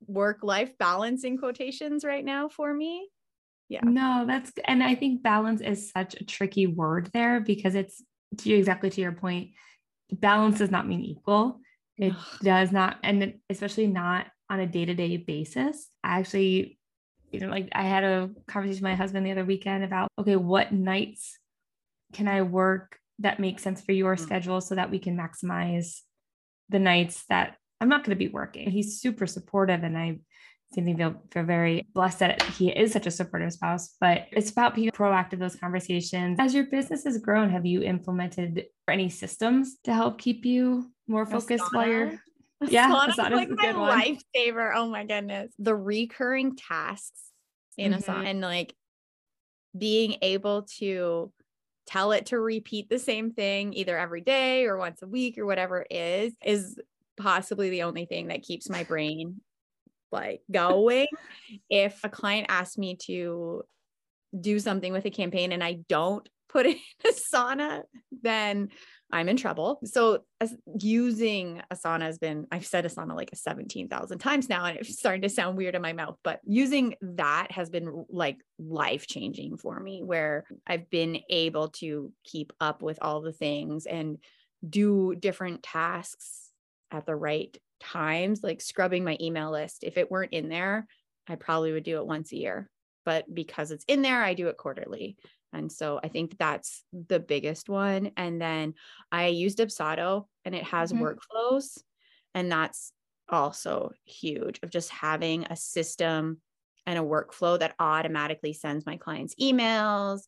work 0.07 0.39
life 0.43 0.77
balance 0.77 1.23
in 1.23 1.37
quotations 1.37 2.03
right 2.03 2.23
now 2.23 2.47
for 2.47 2.73
me. 2.73 3.09
Yeah. 3.69 3.81
No, 3.83 4.25
that's 4.27 4.51
and 4.65 4.83
I 4.83 4.95
think 4.95 5.23
balance 5.23 5.61
is 5.61 5.91
such 5.91 6.15
a 6.15 6.23
tricky 6.23 6.67
word 6.67 7.09
there 7.13 7.39
because 7.39 7.73
it's 7.73 8.03
to 8.39 8.53
exactly 8.53 8.89
to 8.91 9.01
your 9.01 9.11
point. 9.11 9.51
Balance 10.11 10.59
does 10.59 10.69
not 10.69 10.87
mean 10.87 11.01
equal. 11.01 11.59
It 11.97 12.13
does 12.43 12.71
not, 12.71 12.97
and 13.03 13.35
especially 13.49 13.87
not 13.87 14.27
on 14.49 14.59
a 14.59 14.67
day-to-day 14.67 15.17
basis. 15.17 15.89
I 16.03 16.19
actually, 16.19 16.77
you 17.31 17.39
know, 17.39 17.47
like 17.47 17.69
I 17.71 17.83
had 17.83 18.03
a 18.03 18.29
conversation 18.47 18.83
with 18.83 18.91
my 18.91 18.95
husband 18.95 19.25
the 19.25 19.31
other 19.31 19.45
weekend 19.45 19.83
about 19.83 20.09
okay, 20.19 20.35
what 20.35 20.71
nights 20.71 21.39
can 22.13 22.27
I 22.27 22.43
work 22.43 22.99
that 23.19 23.39
makes 23.39 23.63
sense 23.63 23.81
for 23.81 23.93
your 23.93 24.15
mm-hmm. 24.15 24.25
schedule 24.25 24.61
so 24.61 24.75
that 24.75 24.91
we 24.91 24.99
can 24.99 25.17
maximize 25.17 26.01
the 26.69 26.79
nights 26.79 27.23
that 27.29 27.57
I'm 27.81 27.89
not 27.89 28.03
going 28.03 28.17
to 28.17 28.23
be 28.23 28.27
working. 28.27 28.69
He's 28.69 28.99
super 28.99 29.27
supportive 29.27 29.83
and 29.83 29.97
I 29.97 30.19
Cindy 30.73 30.93
feel, 30.95 31.15
feel 31.31 31.43
very 31.43 31.87
blessed 31.93 32.19
that 32.19 32.41
he 32.41 32.69
is 32.69 32.91
such 32.91 33.07
a 33.07 33.11
supportive 33.11 33.53
spouse, 33.53 33.95
but 34.01 34.27
it's 34.31 34.49
about 34.49 34.75
being 34.75 34.91
proactive 34.91 35.39
those 35.39 35.55
conversations. 35.55 36.37
As 36.39 36.53
your 36.53 36.65
business 36.65 37.03
has 37.05 37.17
grown, 37.19 37.49
have 37.49 37.65
you 37.65 37.81
implemented 37.81 38.65
any 38.89 39.09
systems 39.09 39.77
to 39.83 39.93
help 39.93 40.19
keep 40.19 40.43
you 40.43 40.91
more 41.07 41.25
focused 41.25 41.63
Asana. 41.63 41.73
while 41.73 41.87
you're 41.87 42.21
yeah, 42.67 42.89
Asana's 42.89 43.17
Asana's 43.17 43.31
like 43.31 43.49
my 43.49 44.17
lifesaver. 44.35 44.71
Oh 44.75 44.87
my 44.87 45.05
goodness. 45.05 45.53
The 45.59 45.75
recurring 45.75 46.55
tasks 46.55 47.21
in 47.77 47.93
mm-hmm. 47.93 48.11
Asana 48.11 48.25
and 48.25 48.41
like 48.41 48.73
being 49.77 50.17
able 50.21 50.63
to 50.79 51.31
tell 51.85 52.11
it 52.11 52.27
to 52.27 52.39
repeat 52.39 52.89
the 52.89 52.99
same 52.99 53.31
thing 53.31 53.73
either 53.73 53.97
every 53.97 54.21
day 54.21 54.65
or 54.65 54.77
once 54.77 55.01
a 55.01 55.07
week 55.07 55.37
or 55.37 55.45
whatever 55.45 55.81
it 55.81 55.93
is, 55.95 56.33
is 56.43 56.79
possibly 57.17 57.69
the 57.69 57.83
only 57.83 58.05
thing 58.05 58.27
that 58.27 58.43
keeps 58.43 58.69
my 58.69 58.83
brain 58.83 59.41
like 60.11 60.41
going. 60.51 61.07
if 61.69 61.99
a 62.03 62.09
client 62.09 62.47
asks 62.49 62.77
me 62.77 62.95
to 63.03 63.63
do 64.39 64.59
something 64.59 64.91
with 64.91 65.05
a 65.05 65.11
campaign 65.11 65.51
and 65.51 65.63
I 65.63 65.79
don't 65.87 66.27
put 66.49 66.65
it 66.65 66.77
in 66.77 67.11
Asana 67.11 67.83
then 68.21 68.69
I'm 69.15 69.29
in 69.29 69.37
trouble. 69.37 69.79
So 69.85 70.25
using 70.77 71.61
Asana 71.71 72.01
has 72.01 72.17
been, 72.17 72.47
I've 72.51 72.65
said 72.65 72.83
Asana 72.83 73.15
like 73.15 73.29
17,000 73.33 74.19
times 74.19 74.49
now, 74.49 74.65
and 74.65 74.77
it's 74.77 74.99
starting 74.99 75.21
to 75.21 75.29
sound 75.29 75.55
weird 75.55 75.73
in 75.73 75.81
my 75.81 75.93
mouth, 75.93 76.17
but 76.21 76.41
using 76.43 76.95
that 77.01 77.47
has 77.51 77.69
been 77.69 78.05
like 78.09 78.39
life 78.59 79.07
changing 79.07 79.55
for 79.55 79.79
me, 79.79 80.03
where 80.03 80.43
I've 80.67 80.89
been 80.89 81.21
able 81.29 81.69
to 81.79 82.11
keep 82.25 82.51
up 82.59 82.81
with 82.81 82.99
all 83.01 83.21
the 83.21 83.31
things 83.31 83.85
and 83.85 84.17
do 84.67 85.15
different 85.15 85.63
tasks 85.63 86.51
at 86.91 87.05
the 87.05 87.15
right 87.15 87.57
times, 87.79 88.43
like 88.43 88.59
scrubbing 88.59 89.05
my 89.05 89.17
email 89.21 89.49
list. 89.49 89.85
If 89.85 89.97
it 89.97 90.11
weren't 90.11 90.33
in 90.33 90.49
there, 90.49 90.87
I 91.25 91.35
probably 91.35 91.71
would 91.71 91.85
do 91.85 91.99
it 91.99 92.05
once 92.05 92.33
a 92.33 92.37
year. 92.37 92.69
But 93.05 93.33
because 93.33 93.71
it's 93.71 93.85
in 93.87 94.01
there, 94.01 94.21
I 94.21 94.33
do 94.33 94.49
it 94.49 94.57
quarterly. 94.57 95.15
And 95.55 95.71
so 95.71 95.99
I 96.03 96.09
think 96.09 96.37
that's 96.37 96.83
the 96.91 97.19
biggest 97.19 97.69
one. 97.69 98.11
And 98.17 98.41
then 98.41 98.73
I 99.11 99.27
used 99.27 99.57
Dubsado 99.57 100.25
and 100.43 100.53
it 100.53 100.63
has 100.65 100.91
mm-hmm. 100.91 101.03
workflows. 101.03 101.77
And 102.33 102.51
that's 102.51 102.91
also 103.29 103.91
huge 104.03 104.59
of 104.61 104.69
just 104.69 104.89
having 104.89 105.45
a 105.45 105.55
system 105.55 106.41
and 106.85 106.99
a 106.99 107.03
workflow 107.03 107.57
that 107.57 107.75
automatically 107.79 108.53
sends 108.53 108.85
my 108.85 108.97
clients 108.97 109.33
emails 109.41 110.21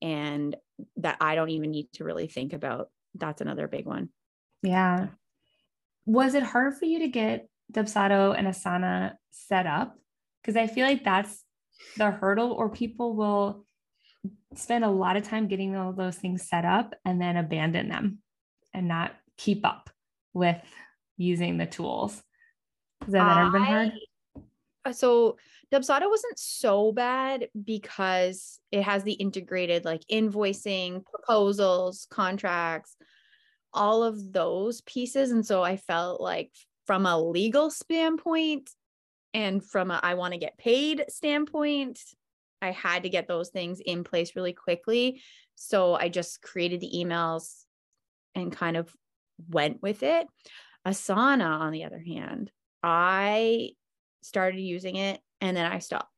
and 0.00 0.54
that 0.96 1.16
I 1.20 1.34
don't 1.34 1.50
even 1.50 1.70
need 1.70 1.88
to 1.94 2.04
really 2.04 2.28
think 2.28 2.52
about. 2.52 2.90
That's 3.14 3.40
another 3.40 3.66
big 3.66 3.86
one. 3.86 4.10
Yeah. 4.62 5.08
Was 6.06 6.34
it 6.34 6.42
hard 6.42 6.76
for 6.76 6.84
you 6.84 7.00
to 7.00 7.08
get 7.08 7.48
Dubsado 7.72 8.36
and 8.36 8.46
Asana 8.46 9.14
set 9.30 9.66
up? 9.66 9.96
Because 10.42 10.56
I 10.56 10.66
feel 10.66 10.86
like 10.86 11.04
that's 11.04 11.42
the 11.96 12.10
hurdle, 12.10 12.52
or 12.52 12.68
people 12.68 13.16
will 13.16 13.64
spend 14.54 14.84
a 14.84 14.90
lot 14.90 15.16
of 15.16 15.24
time 15.24 15.48
getting 15.48 15.76
all 15.76 15.92
those 15.92 16.16
things 16.16 16.48
set 16.48 16.64
up 16.64 16.94
and 17.04 17.20
then 17.20 17.36
abandon 17.36 17.88
them 17.88 18.18
and 18.72 18.88
not 18.88 19.12
keep 19.36 19.64
up 19.64 19.90
with 20.32 20.56
using 21.16 21.58
the 21.58 21.66
tools. 21.66 22.22
Has 23.04 23.12
that 23.12 23.38
ever 23.38 23.50
been 23.50 23.62
hard? 23.62 23.92
Uh, 24.84 24.92
so 24.92 25.36
Dubsado 25.72 26.08
wasn't 26.08 26.38
so 26.38 26.92
bad 26.92 27.48
because 27.64 28.60
it 28.70 28.82
has 28.82 29.02
the 29.02 29.12
integrated 29.12 29.84
like 29.84 30.02
invoicing, 30.10 31.04
proposals, 31.04 32.06
contracts, 32.10 32.96
all 33.72 34.02
of 34.02 34.32
those 34.32 34.80
pieces. 34.82 35.30
And 35.30 35.44
so 35.44 35.62
I 35.62 35.76
felt 35.76 36.20
like 36.20 36.52
from 36.86 37.06
a 37.06 37.18
legal 37.18 37.70
standpoint 37.70 38.70
and 39.32 39.64
from 39.64 39.90
a 39.90 39.98
I 40.02 40.14
want 40.14 40.32
to 40.32 40.38
get 40.38 40.58
paid 40.58 41.04
standpoint, 41.08 41.98
I 42.64 42.72
had 42.72 43.02
to 43.02 43.08
get 43.08 43.28
those 43.28 43.50
things 43.50 43.80
in 43.80 44.04
place 44.04 44.34
really 44.34 44.52
quickly. 44.52 45.22
So 45.54 45.94
I 45.94 46.08
just 46.08 46.42
created 46.42 46.80
the 46.80 46.92
emails 46.94 47.64
and 48.34 48.50
kind 48.50 48.76
of 48.76 48.92
went 49.48 49.82
with 49.82 50.02
it. 50.02 50.26
Asana, 50.86 51.60
on 51.60 51.72
the 51.72 51.84
other 51.84 52.02
hand, 52.04 52.50
I 52.82 53.70
started 54.22 54.60
using 54.60 54.96
it 54.96 55.20
and 55.40 55.56
then 55.56 55.70
I 55.70 55.78
stopped. 55.78 56.08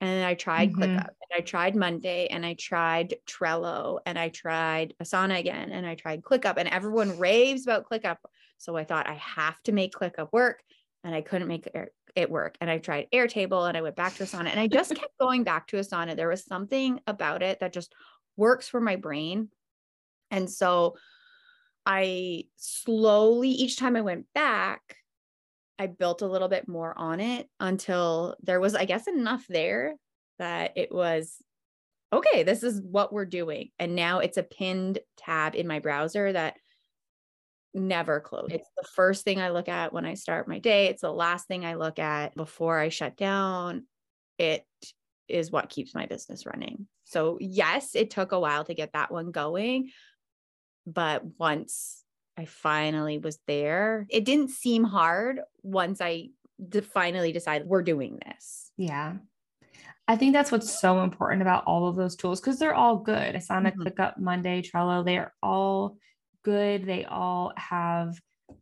And 0.00 0.24
I 0.24 0.34
tried 0.34 0.72
mm-hmm. 0.72 0.82
ClickUp 0.82 1.06
and 1.06 1.36
I 1.36 1.40
tried 1.40 1.74
Monday 1.74 2.26
and 2.26 2.44
I 2.44 2.54
tried 2.54 3.16
Trello 3.26 3.98
and 4.04 4.18
I 4.18 4.28
tried 4.28 4.94
Asana 5.02 5.38
again 5.38 5.72
and 5.72 5.86
I 5.86 5.94
tried 5.94 6.22
ClickUp 6.22 6.56
and 6.58 6.68
everyone 6.68 7.18
raves 7.18 7.64
about 7.66 7.88
ClickUp. 7.90 8.18
So 8.58 8.76
I 8.76 8.84
thought 8.84 9.08
I 9.08 9.14
have 9.14 9.60
to 9.64 9.72
make 9.72 9.94
ClickUp 9.94 10.32
work 10.32 10.62
and 11.02 11.14
I 11.14 11.22
couldn't 11.22 11.48
make 11.48 11.68
it 12.16 12.30
work. 12.30 12.56
And 12.60 12.70
I 12.70 12.78
tried 12.78 13.08
Airtable 13.12 13.68
and 13.68 13.76
I 13.76 13.82
went 13.82 13.96
back 13.96 14.14
to 14.16 14.24
Asana 14.24 14.48
and 14.48 14.58
I 14.58 14.66
just 14.66 14.94
kept 14.94 15.16
going 15.20 15.44
back 15.44 15.68
to 15.68 15.76
Asana. 15.76 16.16
There 16.16 16.28
was 16.28 16.44
something 16.44 17.00
about 17.06 17.42
it 17.42 17.60
that 17.60 17.72
just 17.72 17.94
works 18.36 18.68
for 18.68 18.80
my 18.80 18.96
brain. 18.96 19.48
And 20.30 20.50
so 20.50 20.96
I 21.84 22.44
slowly, 22.56 23.50
each 23.50 23.76
time 23.76 23.96
I 23.96 24.00
went 24.00 24.26
back, 24.34 24.96
I 25.78 25.86
built 25.86 26.22
a 26.22 26.26
little 26.26 26.48
bit 26.48 26.66
more 26.66 26.96
on 26.96 27.20
it 27.20 27.48
until 27.60 28.34
there 28.42 28.60
was, 28.60 28.74
I 28.74 28.86
guess, 28.86 29.06
enough 29.06 29.46
there 29.48 29.94
that 30.38 30.72
it 30.76 30.92
was 30.92 31.36
okay, 32.12 32.44
this 32.44 32.62
is 32.62 32.80
what 32.80 33.12
we're 33.12 33.24
doing. 33.26 33.70
And 33.78 33.94
now 33.94 34.20
it's 34.20 34.38
a 34.38 34.42
pinned 34.42 35.00
tab 35.16 35.54
in 35.54 35.66
my 35.66 35.80
browser 35.80 36.32
that 36.32 36.56
never 37.76 38.20
close. 38.20 38.48
It's 38.50 38.68
the 38.76 38.88
first 38.94 39.24
thing 39.24 39.40
I 39.40 39.50
look 39.50 39.68
at 39.68 39.92
when 39.92 40.04
I 40.04 40.14
start 40.14 40.48
my 40.48 40.58
day. 40.58 40.86
It's 40.86 41.02
the 41.02 41.12
last 41.12 41.46
thing 41.46 41.64
I 41.64 41.74
look 41.74 41.98
at 41.98 42.34
before 42.34 42.78
I 42.78 42.88
shut 42.88 43.16
down. 43.16 43.86
It 44.38 44.64
is 45.28 45.50
what 45.50 45.68
keeps 45.68 45.94
my 45.94 46.06
business 46.06 46.46
running. 46.46 46.86
So, 47.04 47.38
yes, 47.40 47.94
it 47.94 48.10
took 48.10 48.32
a 48.32 48.40
while 48.40 48.64
to 48.64 48.74
get 48.74 48.92
that 48.92 49.10
one 49.12 49.30
going. 49.30 49.90
But 50.86 51.22
once 51.38 52.02
I 52.36 52.44
finally 52.44 53.18
was 53.18 53.38
there, 53.46 54.06
it 54.08 54.24
didn't 54.24 54.50
seem 54.50 54.84
hard 54.84 55.40
once 55.62 56.00
I 56.00 56.30
finally 56.92 57.32
decided 57.32 57.66
we're 57.66 57.82
doing 57.82 58.18
this. 58.24 58.70
Yeah. 58.76 59.14
I 60.08 60.16
think 60.16 60.32
that's 60.32 60.52
what's 60.52 60.80
so 60.80 61.02
important 61.02 61.42
about 61.42 61.64
all 61.64 61.88
of 61.88 61.96
those 61.96 62.14
tools 62.14 62.40
because 62.40 62.58
they're 62.58 62.74
all 62.74 62.96
good. 62.96 63.34
Asana, 63.34 63.72
mm-hmm. 63.72 63.82
ClickUp, 63.82 64.18
Monday, 64.18 64.62
Trello, 64.62 65.04
they're 65.04 65.34
all 65.42 65.96
good. 66.46 66.86
They 66.86 67.04
all 67.04 67.52
have 67.56 68.20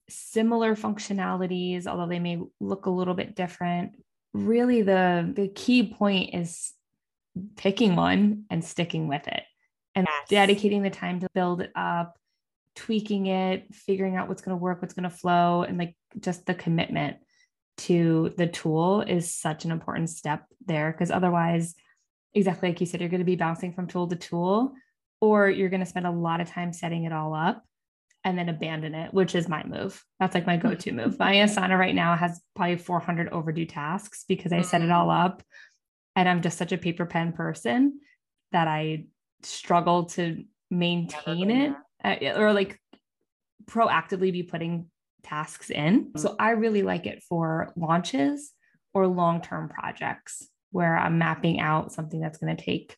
similar 0.09 0.75
functionalities, 0.75 1.87
although 1.87 2.09
they 2.09 2.19
may 2.19 2.41
look 2.59 2.87
a 2.87 2.91
little 2.91 3.12
bit 3.12 3.37
different. 3.37 3.93
Really, 4.33 4.81
the, 4.81 5.31
the 5.37 5.49
key 5.49 5.93
point 5.93 6.35
is 6.35 6.73
picking 7.57 7.95
one 7.95 8.45
and 8.49 8.64
sticking 8.64 9.07
with 9.07 9.29
it 9.29 9.43
and 9.95 10.09
yes. 10.09 10.29
dedicating 10.31 10.83
the 10.83 10.88
time 10.88 11.21
to 11.21 11.29
build 11.35 11.61
it 11.61 11.73
up, 11.76 12.17
tweaking 12.75 13.26
it, 13.26 13.73
figuring 13.75 14.17
out 14.17 14.29
what's 14.29 14.41
going 14.41 14.57
to 14.57 14.62
work, 14.62 14.81
what's 14.81 14.95
going 14.95 15.09
to 15.09 15.14
flow, 15.14 15.62
and 15.62 15.76
like 15.76 15.95
just 16.19 16.47
the 16.47 16.55
commitment 16.55 17.19
to 17.76 18.33
the 18.38 18.47
tool 18.47 19.03
is 19.03 19.31
such 19.31 19.67
an 19.67 19.71
important 19.71 20.09
step 20.09 20.47
there 20.64 20.91
because 20.91 21.11
otherwise, 21.11 21.75
exactly 22.33 22.71
like 22.71 22.81
you 22.81 22.87
said, 22.87 23.00
you're 23.00 23.11
going 23.11 23.21
to 23.21 23.26
be 23.26 23.37
bouncing 23.37 23.75
from 23.75 23.88
tool 23.88 24.09
to 24.09 24.17
tool, 24.17 24.73
or 25.21 25.50
you're 25.50 25.69
going 25.69 25.81
to 25.81 25.87
spend 25.87 26.07
a 26.07 26.11
lot 26.11 26.41
of 26.41 26.49
time 26.49 26.73
setting 26.73 27.05
it 27.05 27.12
all 27.12 27.35
up 27.35 27.62
and 28.25 28.38
then 28.38 28.49
abandon 28.49 28.95
it, 28.95 29.12
which 29.12 29.35
is 29.35 29.49
my 29.49 29.62
move. 29.64 30.02
That's 30.19 30.35
like 30.35 30.47
my 30.47 30.57
go 30.57 30.75
to 30.75 30.93
move. 31.00 31.19
My 31.19 31.35
Asana 31.35 31.78
right 31.78 31.95
now 31.95 32.16
has 32.16 32.40
probably 32.57 32.76
400 32.76 33.28
overdue 33.28 33.66
tasks 33.66 34.25
because 34.26 34.52
I 34.52 34.62
set 34.62 34.83
it 34.83 34.90
all 34.90 35.09
mm. 35.09 35.25
up. 35.25 35.43
And 36.16 36.28
I'm 36.28 36.43
just 36.43 36.59
such 36.59 36.73
a 36.73 36.78
paper 36.78 37.07
pen 37.07 37.33
person 37.33 38.00
that 38.52 38.69
I 38.69 39.07
struggle 39.43 40.07
to 40.07 40.45
maintain 40.71 41.50
it 41.50 41.75
uh, 42.02 42.38
or 42.38 42.52
like 42.52 42.81
proactively 43.66 44.33
be 44.33 44.43
putting 44.43 44.87
tasks 45.23 45.71
in. 45.71 46.12
So 46.16 46.31
mm. 46.31 46.37
I 46.38 46.50
really 46.50 46.83
like 46.83 47.07
it 47.07 47.23
for 47.28 47.73
launches 47.76 48.52
or 48.95 49.07
long 49.07 49.43
term 49.43 49.69
projects 49.69 50.49
where 50.71 50.97
I'm 50.97 51.19
mapping 51.19 51.61
out 51.61 51.93
something 51.93 52.21
that's 52.21 52.38
going 52.38 52.57
to 52.57 52.64
take 52.64 52.97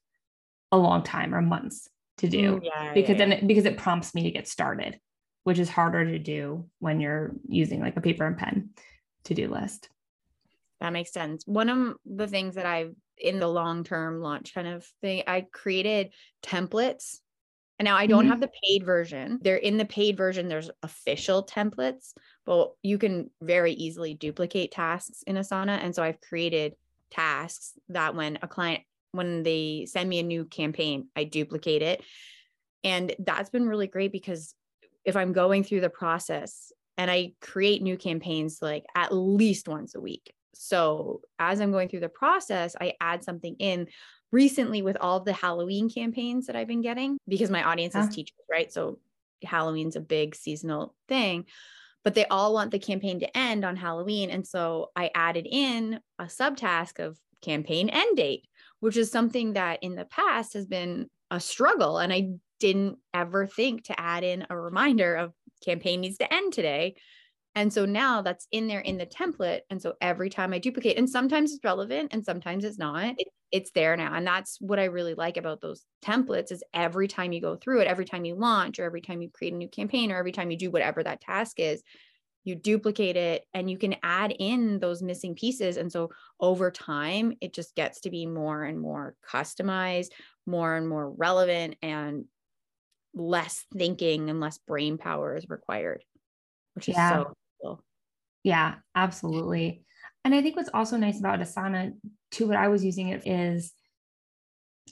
a 0.70 0.78
long 0.78 1.02
time 1.02 1.34
or 1.34 1.42
months 1.42 1.88
to 2.18 2.28
do 2.28 2.56
mm, 2.56 2.64
yeah, 2.64 2.94
because 2.94 3.10
yeah, 3.10 3.18
then 3.18 3.32
it, 3.32 3.46
because 3.46 3.66
it 3.66 3.76
prompts 3.76 4.14
me 4.14 4.22
to 4.22 4.30
get 4.30 4.48
started 4.48 4.98
which 5.46 5.60
is 5.60 5.68
harder 5.68 6.04
to 6.04 6.18
do 6.18 6.68
when 6.80 6.98
you're 6.98 7.30
using 7.46 7.80
like 7.80 7.96
a 7.96 8.00
paper 8.00 8.26
and 8.26 8.36
pen 8.36 8.68
to-do 9.22 9.46
list. 9.46 9.88
That 10.80 10.92
makes 10.92 11.12
sense. 11.12 11.44
One 11.46 11.68
of 11.68 11.94
the 12.04 12.26
things 12.26 12.56
that 12.56 12.66
I've 12.66 12.96
in 13.16 13.38
the 13.38 13.46
long-term 13.46 14.20
launch 14.20 14.52
kind 14.52 14.66
of 14.66 14.84
thing, 15.00 15.22
I 15.28 15.42
created 15.42 16.10
templates. 16.42 17.18
And 17.78 17.86
now 17.86 17.94
I 17.94 18.08
don't 18.08 18.22
mm-hmm. 18.22 18.30
have 18.30 18.40
the 18.40 18.50
paid 18.64 18.84
version. 18.84 19.38
They're 19.40 19.54
in 19.54 19.76
the 19.76 19.84
paid 19.84 20.16
version, 20.16 20.48
there's 20.48 20.72
official 20.82 21.46
templates, 21.46 22.12
but 22.44 22.72
you 22.82 22.98
can 22.98 23.30
very 23.40 23.72
easily 23.74 24.14
duplicate 24.14 24.72
tasks 24.72 25.22
in 25.28 25.36
Asana. 25.36 25.78
And 25.80 25.94
so 25.94 26.02
I've 26.02 26.20
created 26.20 26.74
tasks 27.12 27.74
that 27.90 28.16
when 28.16 28.40
a 28.42 28.48
client, 28.48 28.82
when 29.12 29.44
they 29.44 29.86
send 29.88 30.08
me 30.08 30.18
a 30.18 30.24
new 30.24 30.44
campaign, 30.44 31.06
I 31.14 31.22
duplicate 31.22 31.82
it. 31.82 32.02
And 32.82 33.14
that's 33.20 33.50
been 33.50 33.68
really 33.68 33.86
great 33.86 34.10
because 34.10 34.52
if 35.06 35.16
I'm 35.16 35.32
going 35.32 35.64
through 35.64 35.80
the 35.80 35.88
process 35.88 36.72
and 36.98 37.10
I 37.10 37.32
create 37.40 37.80
new 37.80 37.96
campaigns 37.96 38.58
like 38.60 38.84
at 38.94 39.14
least 39.14 39.68
once 39.68 39.94
a 39.94 40.00
week. 40.00 40.34
so 40.52 41.20
as 41.38 41.60
I'm 41.60 41.70
going 41.70 41.88
through 41.88 42.00
the 42.00 42.08
process, 42.08 42.74
I 42.80 42.94
add 43.00 43.22
something 43.22 43.56
in 43.58 43.88
recently 44.32 44.82
with 44.82 44.96
all 45.00 45.20
the 45.20 45.32
Halloween 45.32 45.88
campaigns 45.88 46.46
that 46.46 46.56
I've 46.56 46.66
been 46.66 46.80
getting 46.80 47.18
because 47.28 47.50
my 47.50 47.62
audience 47.62 47.94
is 47.94 48.08
teachers, 48.08 48.40
right? 48.50 48.72
So 48.72 48.98
Halloween's 49.44 49.96
a 49.96 50.00
big 50.00 50.34
seasonal 50.34 50.94
thing, 51.08 51.44
but 52.04 52.14
they 52.14 52.26
all 52.26 52.54
want 52.54 52.70
the 52.70 52.78
campaign 52.78 53.20
to 53.20 53.36
end 53.36 53.64
on 53.64 53.76
Halloween. 53.76 54.30
And 54.30 54.46
so 54.46 54.90
I 54.96 55.10
added 55.14 55.46
in 55.50 56.00
a 56.18 56.24
subtask 56.24 56.98
of 56.98 57.18
campaign 57.42 57.88
end 57.88 58.16
date, 58.16 58.46
which 58.80 58.96
is 58.96 59.10
something 59.10 59.52
that 59.52 59.82
in 59.82 59.94
the 59.94 60.06
past 60.06 60.54
has 60.54 60.66
been 60.66 61.08
a 61.30 61.38
struggle. 61.38 61.98
And 61.98 62.12
I 62.12 62.30
didn't 62.58 62.98
ever 63.14 63.46
think 63.46 63.84
to 63.84 64.00
add 64.00 64.24
in 64.24 64.46
a 64.50 64.58
reminder 64.58 65.14
of 65.14 65.32
campaign 65.64 66.00
needs 66.00 66.18
to 66.18 66.32
end 66.32 66.52
today 66.52 66.94
and 67.56 67.72
so 67.72 67.86
now 67.86 68.20
that's 68.20 68.46
in 68.52 68.68
there 68.68 68.80
in 68.80 68.98
the 68.98 69.06
template. 69.06 69.60
And 69.70 69.80
so 69.80 69.94
every 70.02 70.28
time 70.28 70.52
I 70.52 70.58
duplicate, 70.58 70.98
and 70.98 71.08
sometimes 71.08 71.52
it's 71.52 71.64
relevant 71.64 72.12
and 72.12 72.22
sometimes 72.22 72.64
it's 72.64 72.76
not, 72.76 73.14
it, 73.18 73.28
it's 73.50 73.70
there 73.70 73.96
now. 73.96 74.12
And 74.12 74.26
that's 74.26 74.58
what 74.60 74.78
I 74.78 74.84
really 74.84 75.14
like 75.14 75.38
about 75.38 75.62
those 75.62 75.86
templates 76.04 76.52
is 76.52 76.62
every 76.74 77.08
time 77.08 77.32
you 77.32 77.40
go 77.40 77.56
through 77.56 77.80
it, 77.80 77.88
every 77.88 78.04
time 78.04 78.26
you 78.26 78.34
launch 78.34 78.78
or 78.78 78.84
every 78.84 79.00
time 79.00 79.22
you 79.22 79.30
create 79.30 79.54
a 79.54 79.56
new 79.56 79.70
campaign 79.70 80.12
or 80.12 80.18
every 80.18 80.32
time 80.32 80.50
you 80.50 80.58
do 80.58 80.70
whatever 80.70 81.02
that 81.02 81.22
task 81.22 81.58
is, 81.58 81.82
you 82.44 82.56
duplicate 82.56 83.16
it 83.16 83.46
and 83.54 83.70
you 83.70 83.78
can 83.78 83.96
add 84.02 84.34
in 84.38 84.78
those 84.78 85.02
missing 85.02 85.34
pieces. 85.34 85.78
And 85.78 85.90
so 85.90 86.10
over 86.38 86.70
time, 86.70 87.32
it 87.40 87.54
just 87.54 87.74
gets 87.74 88.02
to 88.02 88.10
be 88.10 88.26
more 88.26 88.64
and 88.64 88.78
more 88.78 89.14
customized, 89.26 90.10
more 90.44 90.76
and 90.76 90.86
more 90.86 91.10
relevant, 91.10 91.76
and 91.80 92.26
less 93.16 93.64
thinking 93.76 94.30
and 94.30 94.38
less 94.38 94.58
brain 94.58 94.98
power 94.98 95.36
is 95.36 95.48
required, 95.48 96.04
which 96.74 96.88
is 96.88 96.94
yeah. 96.94 97.24
so 97.24 97.80
yeah, 98.46 98.76
absolutely. 98.94 99.82
And 100.24 100.32
I 100.32 100.40
think 100.40 100.54
what's 100.54 100.70
also 100.72 100.96
nice 100.96 101.18
about 101.18 101.40
Asana, 101.40 101.94
too, 102.30 102.46
what 102.46 102.56
I 102.56 102.68
was 102.68 102.84
using 102.84 103.08
it 103.08 103.26
is 103.26 103.72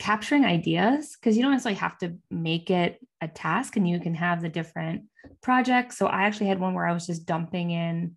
capturing 0.01 0.45
ideas 0.45 1.15
because 1.15 1.37
you 1.37 1.43
don't 1.43 1.53
necessarily 1.53 1.79
have 1.79 1.97
to 1.99 2.17
make 2.33 2.69
it 2.69 2.99
a 3.21 3.29
task 3.29 3.77
and 3.77 3.89
you 3.89 4.01
can 4.01 4.15
have 4.15 4.43
the 4.43 4.49
different 4.49 5.05
projects. 5.41 5.97
So 5.97 6.07
I 6.07 6.23
actually 6.23 6.49
had 6.49 6.59
one 6.59 6.75
where 6.75 6.87
I 6.87 6.93
was 6.93 7.07
just 7.07 7.27
dumping 7.27 7.71
in 7.71 8.17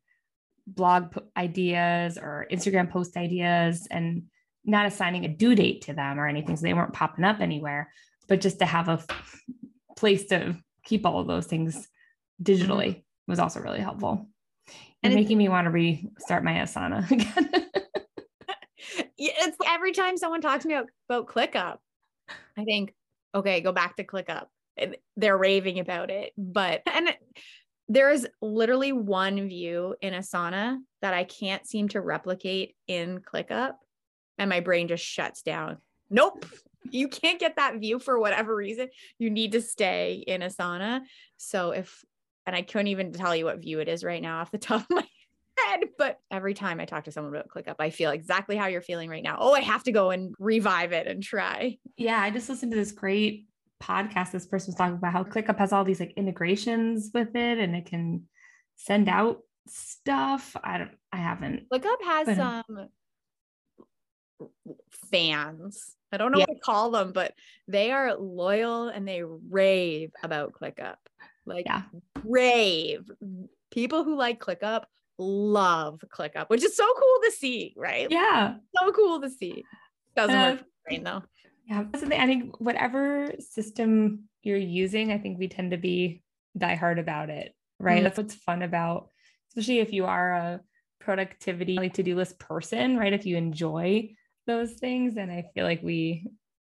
blog 0.66 1.16
ideas 1.38 2.18
or 2.18 2.48
Instagram 2.52 2.90
post 2.90 3.16
ideas 3.16 3.88
and 3.92 4.24
not 4.66 4.88
assigning 4.88 5.26
a 5.26 5.30
due 5.30 5.54
date 5.54 5.84
to 5.84 5.94
them 5.94 6.20
or 6.20 6.28
anything. 6.28 6.58
So 6.58 6.64
they 6.64 6.74
weren't 6.74 6.94
popping 6.94 7.26
up 7.26 7.42
anywhere, 7.42 7.92
but 8.28 8.42
just 8.42 8.58
to 8.58 8.66
have 8.66 8.90
a 8.90 9.06
place 9.98 10.28
to 10.28 10.56
keep 10.86 11.06
all 11.06 11.20
of 11.20 11.28
those 11.28 11.48
things 11.48 11.88
digitally 12.42 12.88
mm-hmm. 12.88 13.32
was 13.32 13.40
also 13.40 13.60
really 13.60 13.82
helpful 13.82 14.28
and 15.04 15.14
it's 15.14 15.16
making 15.16 15.38
me 15.38 15.50
want 15.50 15.66
to 15.66 15.72
restart 15.72 16.44
my 16.44 16.54
Asana 16.54 17.10
again. 17.12 17.66
it's 19.18 19.58
every 19.68 19.92
time 19.92 20.18
someone 20.18 20.42
talks 20.42 20.64
to 20.64 20.68
me 20.68 20.76
about, 20.76 20.90
about 21.10 21.28
ClickUp, 21.28 21.78
I 22.58 22.64
think, 22.64 22.94
okay, 23.34 23.62
go 23.62 23.72
back 23.72 23.96
to 23.98 24.04
ClickUp. 24.04 24.46
And 24.80 24.96
they're 25.16 25.38
raving 25.38 25.80
about 25.80 26.12
it, 26.12 26.34
but 26.38 26.84
and 26.86 27.10
there's 27.90 28.28
literally 28.44 28.92
one 28.92 29.48
view 29.48 29.96
in 30.02 30.14
Asana 30.14 30.78
that 31.02 31.16
I 31.16 31.24
can't 31.24 31.66
seem 31.66 31.88
to 31.90 32.02
replicate 32.02 32.76
in 32.88 33.22
ClickUp, 33.22 33.72
and 34.38 34.52
my 34.52 34.60
brain 34.60 34.88
just 34.88 35.04
shuts 35.04 35.42
down. 35.42 35.78
Nope, 36.12 36.46
you 36.92 37.08
can't 37.08 37.40
get 37.40 37.56
that 37.56 37.80
view 37.80 38.00
for 38.00 38.20
whatever 38.20 38.56
reason. 38.56 38.90
You 39.20 39.30
need 39.30 39.54
to 39.54 39.62
stay 39.62 40.24
in 40.26 40.42
Asana. 40.42 41.02
So 41.38 41.72
if 41.72 42.04
and 42.46 42.56
I 42.56 42.62
couldn't 42.62 42.88
even 42.88 43.12
tell 43.12 43.36
you 43.36 43.46
what 43.46 43.62
view 43.62 43.80
it 43.82 43.90
is 43.90 44.04
right 44.04 44.22
now 44.22 44.40
off 44.40 44.52
the 44.52 44.58
top 44.58 44.82
of 44.82 44.90
my 44.90 45.08
head. 45.60 45.82
But 45.98 46.18
every 46.32 46.54
time 46.54 46.80
I 46.80 46.86
talk 46.86 47.04
to 47.04 47.12
someone 47.12 47.36
about 47.36 47.50
ClickUp, 47.50 47.76
I 47.80 47.90
feel 47.90 48.12
exactly 48.12 48.56
how 48.56 48.68
you're 48.68 48.82
feeling 48.82 49.10
right 49.10 49.24
now. 49.24 49.38
Oh, 49.40 49.54
I 49.54 49.60
have 49.60 49.84
to 49.84 49.92
go 49.92 50.12
and 50.12 50.34
revive 50.40 50.94
it 50.94 51.08
and 51.08 51.22
try. 51.22 51.78
Yeah, 51.98 52.20
I 52.20 52.32
just 52.32 52.50
listened 52.50 52.72
to 52.72 52.78
this 52.78 52.94
great 52.94 53.48
podcast. 53.84 54.32
This 54.32 54.48
person 54.48 54.72
was 54.72 54.76
talking 54.76 54.96
about 54.96 55.14
how 55.14 55.24
ClickUp 55.24 55.58
has 55.60 55.74
all 55.74 55.84
these 55.84 56.00
like 56.00 56.14
integrations 56.16 57.12
with 57.14 57.36
it, 57.36 57.58
and 57.58 57.76
it 57.76 57.86
can 57.86 58.24
send 58.78 59.10
out 59.10 59.40
stuff. 59.68 60.56
I 60.64 60.78
don't. 60.78 60.92
I 61.12 61.18
haven't. 61.18 61.70
ClickUp 61.70 62.02
has 62.06 62.38
some 62.38 62.90
fans. 65.12 65.97
I 66.12 66.18
don't 66.18 66.32
know 66.32 66.40
yeah. 66.40 66.46
what 66.48 66.56
to 66.56 66.62
call 66.62 66.92
them, 66.92 67.12
but 67.12 67.34
they 67.68 67.92
are 67.92 68.16
loyal 68.16 68.88
and 68.88 69.08
they 69.08 69.24
rave 69.24 70.12
about 70.24 70.54
ClickUp 70.54 70.96
like 71.48 71.66
yeah. 71.66 71.84
rave. 72.24 73.10
People 73.72 74.04
who 74.04 74.16
like 74.16 74.40
ClickUp 74.40 74.84
love 75.18 76.04
ClickUp, 76.14 76.50
which 76.50 76.64
is 76.64 76.76
so 76.76 76.86
cool 76.86 77.20
to 77.24 77.32
see, 77.32 77.74
right? 77.76 78.08
Yeah. 78.12 78.56
So 78.78 78.92
cool 78.92 79.22
to 79.22 79.30
see. 79.30 79.64
Doesn't 80.16 80.36
uh, 80.36 80.52
work 80.52 80.64
brain 80.86 81.04
though. 81.04 81.24
Yeah. 81.68 81.86
I 81.94 82.28
think 82.28 82.60
whatever 82.60 83.32
system 83.40 84.30
you're 84.44 84.58
using, 84.58 85.12
I 85.12 85.18
think 85.18 85.40
we 85.40 85.48
tend 85.48 85.72
to 85.72 85.78
be 85.78 86.22
diehard 86.58 87.00
about 87.00 87.30
it, 87.30 87.54
right? 87.80 87.96
Mm-hmm. 87.96 88.04
That's 88.04 88.18
what's 88.18 88.36
fun 88.36 88.62
about, 88.62 89.10
especially 89.50 89.80
if 89.80 89.92
you 89.92 90.06
are 90.06 90.34
a 90.34 90.62
productivity 91.00 91.76
like 91.76 91.94
to-do 91.94 92.16
list 92.16 92.40
person, 92.40 92.98
right? 92.98 93.14
If 93.14 93.26
you 93.26 93.38
enjoy 93.38 94.10
those 94.48 94.74
things, 94.74 95.18
And 95.18 95.32
I 95.32 95.46
feel 95.54 95.66
like 95.66 95.84
we 95.84 96.28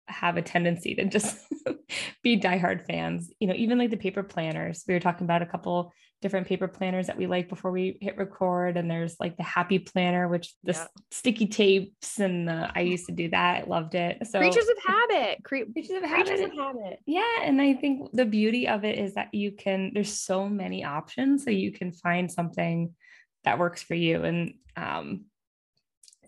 have 0.07 0.37
a 0.37 0.41
tendency 0.41 0.95
to 0.95 1.05
just 1.05 1.37
be 2.23 2.39
diehard 2.39 2.85
fans. 2.85 3.31
You 3.39 3.47
know, 3.47 3.53
even 3.55 3.77
like 3.77 3.91
the 3.91 3.97
paper 3.97 4.23
planners. 4.23 4.83
We 4.87 4.93
were 4.93 4.99
talking 4.99 5.25
about 5.25 5.41
a 5.41 5.45
couple 5.45 5.93
different 6.21 6.47
paper 6.47 6.67
planners 6.67 7.07
that 7.07 7.17
we 7.17 7.27
like 7.27 7.49
before 7.49 7.71
we 7.71 7.97
hit 8.01 8.17
record. 8.17 8.77
And 8.77 8.89
there's 8.89 9.15
like 9.19 9.37
the 9.37 9.43
happy 9.43 9.77
planner, 9.77 10.27
which 10.27 10.55
the 10.63 10.73
yeah. 10.73 10.87
sticky 11.11 11.47
tapes 11.47 12.19
and 12.19 12.47
the, 12.47 12.71
I 12.73 12.81
used 12.81 13.05
to 13.07 13.11
do 13.11 13.29
that. 13.29 13.63
I 13.63 13.67
loved 13.67 13.93
it. 13.93 14.25
So 14.25 14.39
creatures 14.39 14.67
of 14.67 14.77
habit. 14.83 15.43
Cre- 15.43 15.71
creatures 15.71 15.97
of 15.97 16.03
habit. 16.03 16.27
Creatures 16.27 16.45
of 16.45 16.53
habit. 16.53 16.99
Yeah. 17.05 17.41
And 17.43 17.61
I 17.61 17.73
think 17.73 18.09
the 18.13 18.25
beauty 18.25 18.67
of 18.67 18.85
it 18.85 18.97
is 18.97 19.13
that 19.15 19.33
you 19.33 19.51
can, 19.51 19.91
there's 19.93 20.13
so 20.13 20.47
many 20.49 20.83
options. 20.83 21.43
So 21.43 21.51
you 21.51 21.71
can 21.71 21.91
find 21.91 22.31
something 22.31 22.95
that 23.43 23.59
works 23.59 23.83
for 23.83 23.95
you. 23.95 24.23
And 24.23 24.53
um 24.77 25.25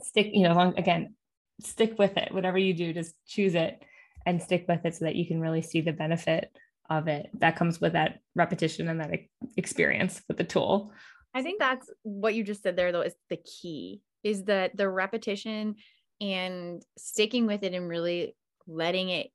stick, 0.03 0.29
you 0.33 0.43
know, 0.43 0.53
long, 0.53 0.77
again, 0.77 1.15
stick 1.61 1.97
with 1.97 2.17
it. 2.17 2.33
Whatever 2.33 2.57
you 2.57 2.73
do, 2.73 2.93
just 2.93 3.15
choose 3.25 3.55
it 3.55 3.81
and 4.25 4.41
stick 4.41 4.65
with 4.67 4.85
it 4.85 4.95
so 4.95 5.05
that 5.05 5.15
you 5.15 5.25
can 5.25 5.39
really 5.39 5.61
see 5.61 5.81
the 5.81 5.93
benefit 5.93 6.51
of 6.89 7.07
it 7.07 7.29
that 7.39 7.55
comes 7.55 7.81
with 7.81 7.93
that 7.93 8.19
repetition 8.35 8.87
and 8.87 8.99
that 8.99 9.11
experience 9.57 10.21
with 10.27 10.37
the 10.37 10.43
tool. 10.43 10.91
I 11.33 11.41
think 11.41 11.59
that's 11.59 11.89
what 12.03 12.35
you 12.35 12.43
just 12.43 12.63
said 12.63 12.75
there 12.75 12.91
though 12.91 13.01
is 13.01 13.15
the 13.29 13.37
key 13.37 14.01
is 14.23 14.45
that 14.45 14.75
the 14.75 14.89
repetition 14.89 15.75
and 16.19 16.81
sticking 16.97 17.45
with 17.45 17.63
it 17.63 17.73
and 17.73 17.87
really 17.87 18.35
letting 18.67 19.09
it 19.09 19.31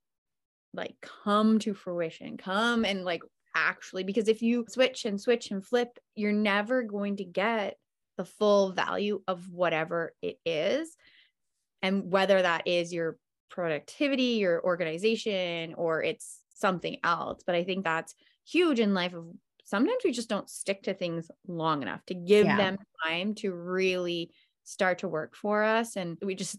like 0.75 0.95
come 1.25 1.59
to 1.61 1.75
fruition, 1.75 2.37
come 2.37 2.85
and 2.85 3.05
like 3.05 3.23
actually 3.55 4.03
because 4.05 4.29
if 4.29 4.43
you 4.43 4.65
switch 4.69 5.05
and 5.05 5.21
switch 5.21 5.51
and 5.51 5.65
flip, 5.65 5.99
you're 6.15 6.33
never 6.33 6.83
going 6.83 7.17
to 7.17 7.25
get 7.25 7.77
the 8.17 8.25
full 8.25 8.73
value 8.73 9.23
of 9.29 9.49
whatever 9.51 10.15
it 10.23 10.39
is 10.45 10.97
and 11.83 12.11
whether 12.11 12.41
that 12.41 12.67
is 12.67 12.93
your 12.93 13.19
productivity 13.51 14.39
your 14.41 14.65
organization 14.65 15.75
or 15.75 16.03
it's 16.03 16.41
something 16.55 16.99
else. 17.05 17.43
But 17.45 17.55
i 17.55 17.65
think 17.65 17.85
that's 17.85 18.15
huge 18.45 18.81
in 18.81 18.95
life 18.95 19.15
of 19.15 19.27
sometimes 19.65 20.03
we 20.05 20.13
just 20.13 20.29
don't 20.29 20.51
stick 20.51 20.83
to 20.83 20.95
things 20.95 21.31
long 21.47 21.83
enough 21.83 22.05
to 22.07 22.15
give 22.15 22.47
yeah. 22.47 22.57
them 22.57 22.79
time 23.05 23.35
to 23.37 23.53
really 23.53 24.31
start 24.65 24.99
to 24.99 25.09
work 25.09 25.35
for 25.35 25.63
us. 25.63 25.97
And 25.97 26.19
we 26.23 26.35
just 26.35 26.59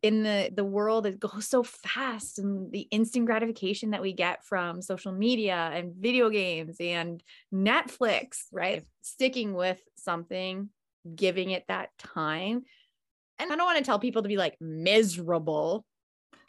in 0.00 0.22
the 0.22 0.48
the 0.54 0.64
world 0.64 1.06
it 1.06 1.18
goes 1.28 1.48
so 1.48 1.62
fast 1.62 2.38
and 2.38 2.70
the 2.70 2.86
instant 2.92 3.26
gratification 3.26 3.90
that 3.90 4.02
we 4.02 4.12
get 4.12 4.44
from 4.44 4.80
social 4.80 5.10
media 5.10 5.70
and 5.74 5.92
video 5.96 6.30
games 6.30 6.76
and 6.78 7.22
netflix 7.52 8.44
right? 8.52 8.84
Sticking 9.02 9.54
with 9.54 9.80
something 9.96 10.68
giving 11.16 11.50
it 11.50 11.64
that 11.66 11.88
time 11.98 12.62
and 13.42 13.52
I 13.52 13.56
don't 13.56 13.66
want 13.66 13.78
to 13.78 13.84
tell 13.84 13.98
people 13.98 14.22
to 14.22 14.28
be 14.28 14.36
like 14.36 14.56
miserable. 14.60 15.84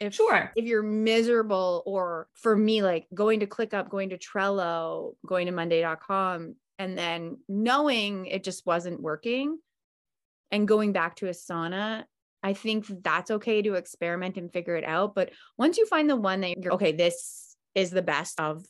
If 0.00 0.14
sure, 0.14 0.52
if 0.56 0.64
you're 0.64 0.82
miserable, 0.82 1.82
or 1.86 2.28
for 2.34 2.56
me, 2.56 2.82
like 2.82 3.06
going 3.14 3.40
to 3.40 3.46
ClickUp, 3.46 3.88
going 3.88 4.10
to 4.10 4.18
Trello, 4.18 5.14
going 5.26 5.46
to 5.46 5.52
Monday.com, 5.52 6.56
and 6.78 6.98
then 6.98 7.38
knowing 7.48 8.26
it 8.26 8.44
just 8.44 8.66
wasn't 8.66 9.00
working 9.00 9.58
and 10.50 10.68
going 10.68 10.92
back 10.92 11.16
to 11.16 11.26
Asana, 11.26 12.04
I 12.42 12.52
think 12.52 12.86
that's 13.02 13.30
okay 13.30 13.62
to 13.62 13.74
experiment 13.74 14.36
and 14.36 14.52
figure 14.52 14.76
it 14.76 14.84
out. 14.84 15.14
But 15.14 15.30
once 15.56 15.78
you 15.78 15.86
find 15.86 16.08
the 16.10 16.16
one 16.16 16.42
that 16.42 16.62
you're 16.62 16.74
okay, 16.74 16.92
this 16.92 17.56
is 17.74 17.90
the 17.90 18.02
best 18.02 18.38
of 18.38 18.64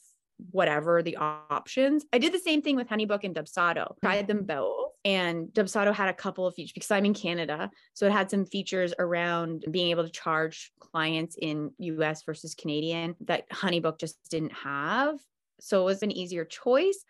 whatever 0.50 1.02
the 1.02 1.16
options. 1.16 2.04
I 2.12 2.18
did 2.18 2.32
the 2.32 2.38
same 2.38 2.62
thing 2.62 2.76
with 2.76 2.88
Honeybook 2.88 3.24
and 3.24 3.34
Dubsado. 3.34 3.96
Tried 4.00 4.26
them 4.26 4.44
both. 4.44 4.93
And 5.04 5.48
Dubsado 5.48 5.92
had 5.92 6.08
a 6.08 6.14
couple 6.14 6.46
of 6.46 6.54
features 6.54 6.72
because 6.72 6.90
I'm 6.90 7.04
in 7.04 7.14
Canada. 7.14 7.70
So 7.92 8.06
it 8.06 8.12
had 8.12 8.30
some 8.30 8.46
features 8.46 8.94
around 8.98 9.66
being 9.70 9.90
able 9.90 10.04
to 10.04 10.10
charge 10.10 10.72
clients 10.80 11.36
in 11.40 11.72
US 11.78 12.22
versus 12.22 12.54
Canadian 12.54 13.14
that 13.20 13.48
Honeybook 13.50 14.00
just 14.00 14.16
didn't 14.30 14.54
have. 14.54 15.18
So 15.60 15.82
it 15.82 15.84
was 15.84 16.02
an 16.02 16.10
easier 16.10 16.44
choice. 16.44 17.04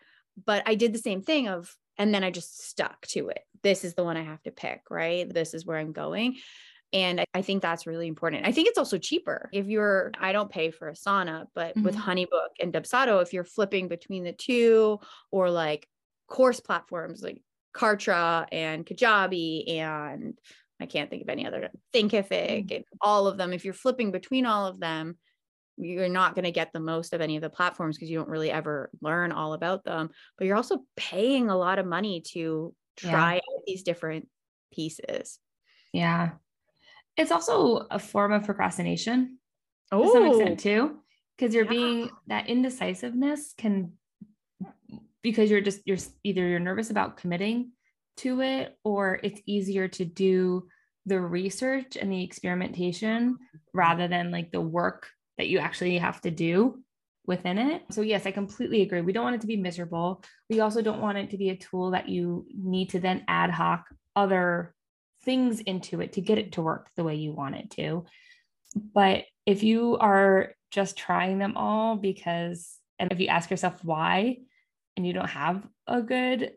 But 0.45 0.63
I 0.65 0.75
did 0.75 0.93
the 0.93 0.99
same 0.99 1.21
thing 1.21 1.47
of 1.47 1.75
And 1.97 2.13
then 2.13 2.25
I 2.25 2.31
just 2.31 2.67
stuck 2.69 3.07
to 3.07 3.29
it. 3.29 3.39
This 3.63 3.85
is 3.85 3.93
the 3.93 4.03
one 4.03 4.17
I 4.17 4.23
have 4.23 4.43
to 4.43 4.51
pick, 4.51 4.81
right? 4.89 5.33
This 5.33 5.53
is 5.53 5.65
where 5.65 5.77
I'm 5.77 5.93
going. 5.93 6.35
And 6.91 7.23
I 7.33 7.41
think 7.41 7.61
that's 7.61 7.87
really 7.87 8.07
important. 8.07 8.45
I 8.45 8.51
think 8.51 8.67
it's 8.67 8.77
also 8.77 8.97
cheaper. 8.97 9.49
If 9.51 9.67
you're, 9.67 10.11
I 10.19 10.31
don't 10.33 10.51
pay 10.51 10.71
for 10.71 10.91
Asana, 10.91 11.45
but 11.55 11.69
mm-hmm. 11.69 11.83
with 11.83 11.95
Honeybook 11.95 12.55
and 12.59 12.73
Dubsado, 12.73 13.21
if 13.21 13.33
you're 13.33 13.43
flipping 13.43 13.87
between 13.87 14.23
the 14.23 14.33
two 14.33 14.99
or 15.31 15.49
like 15.49 15.87
course 16.27 16.59
platforms 16.59 17.21
like 17.21 17.41
Kartra 17.75 18.45
and 18.51 18.85
Kajabi 18.85 19.69
and 19.69 20.37
I 20.79 20.85
can't 20.85 21.09
think 21.09 21.23
of 21.23 21.29
any 21.29 21.45
other 21.45 21.69
Thinkific 21.93 22.67
mm. 22.67 22.75
and 22.75 22.85
all 23.01 23.27
of 23.27 23.37
them. 23.37 23.53
If 23.53 23.65
you're 23.65 23.73
flipping 23.73 24.11
between 24.11 24.45
all 24.45 24.67
of 24.67 24.79
them, 24.79 25.17
you're 25.77 26.09
not 26.09 26.35
going 26.35 26.45
to 26.45 26.51
get 26.51 26.71
the 26.71 26.79
most 26.79 27.13
of 27.13 27.21
any 27.21 27.35
of 27.35 27.41
the 27.41 27.49
platforms 27.49 27.97
because 27.97 28.09
you 28.09 28.17
don't 28.17 28.29
really 28.29 28.51
ever 28.51 28.89
learn 29.01 29.31
all 29.31 29.53
about 29.53 29.83
them. 29.83 30.09
But 30.37 30.47
you're 30.47 30.55
also 30.55 30.85
paying 30.95 31.49
a 31.49 31.57
lot 31.57 31.79
of 31.79 31.85
money 31.85 32.21
to 32.31 32.73
try 32.95 33.33
yeah. 33.35 33.39
out 33.39 33.63
these 33.65 33.83
different 33.83 34.27
pieces. 34.73 35.39
Yeah. 35.91 36.31
It's 37.17 37.31
also 37.31 37.87
a 37.91 37.99
form 37.99 38.31
of 38.31 38.43
procrastination 38.43 39.37
oh. 39.91 40.03
to 40.03 40.11
some 40.11 40.25
extent 40.27 40.59
too. 40.59 40.97
Because 41.37 41.53
you're 41.53 41.65
yeah. 41.65 41.69
being 41.69 42.09
that 42.27 42.47
indecisiveness 42.47 43.53
can 43.57 43.93
because 45.25 45.49
you're 45.49 45.59
just 45.59 45.81
you're 45.85 45.97
either 46.23 46.47
you're 46.47 46.59
nervous 46.59 46.91
about 46.91 47.17
committing 47.17 47.71
to 48.17 48.41
it 48.41 48.77
or 48.83 49.19
it's 49.23 49.41
easier 49.47 49.87
to 49.87 50.05
do 50.05 50.67
the 51.07 51.19
research 51.19 51.97
and 51.97 52.11
the 52.11 52.23
experimentation 52.23 53.33
mm-hmm. 53.33 53.57
rather 53.73 54.07
than 54.07 54.29
like 54.29 54.51
the 54.51 54.61
work 54.61 55.07
that 55.39 55.47
you 55.47 55.57
actually 55.57 55.97
have 55.97 56.21
to 56.21 56.29
do 56.29 56.77
within 57.25 57.57
it. 57.57 57.81
So, 57.89 58.01
yes, 58.01 58.27
I 58.27 58.31
completely 58.31 58.83
agree. 58.83 59.01
We 59.01 59.13
don't 59.13 59.23
want 59.23 59.35
it 59.35 59.41
to 59.41 59.47
be 59.47 59.57
miserable. 59.57 60.23
We 60.47 60.59
also 60.59 60.83
don't 60.83 61.01
want 61.01 61.17
it 61.17 61.31
to 61.31 61.37
be 61.37 61.49
a 61.49 61.57
tool 61.57 61.91
that 61.91 62.07
you 62.07 62.45
need 62.55 62.91
to 62.91 62.99
then 62.99 63.25
ad 63.27 63.49
hoc 63.49 63.85
other 64.15 64.75
things 65.23 65.59
into 65.59 66.01
it 66.01 66.13
to 66.13 66.21
get 66.21 66.37
it 66.37 66.51
to 66.51 66.61
work 66.61 66.91
the 66.95 67.03
way 67.03 67.15
you 67.15 67.33
want 67.33 67.55
it 67.55 67.71
to. 67.71 68.05
But 68.93 69.23
if 69.47 69.63
you 69.63 69.97
are 69.97 70.53
just 70.69 70.97
trying 70.97 71.39
them 71.39 71.57
all 71.57 71.95
because, 71.95 72.77
and 72.99 73.11
if 73.11 73.19
you 73.19 73.27
ask 73.27 73.49
yourself 73.49 73.83
why, 73.83 74.37
and 74.95 75.05
you 75.05 75.13
don't 75.13 75.29
have 75.29 75.65
a 75.87 76.01
good 76.01 76.51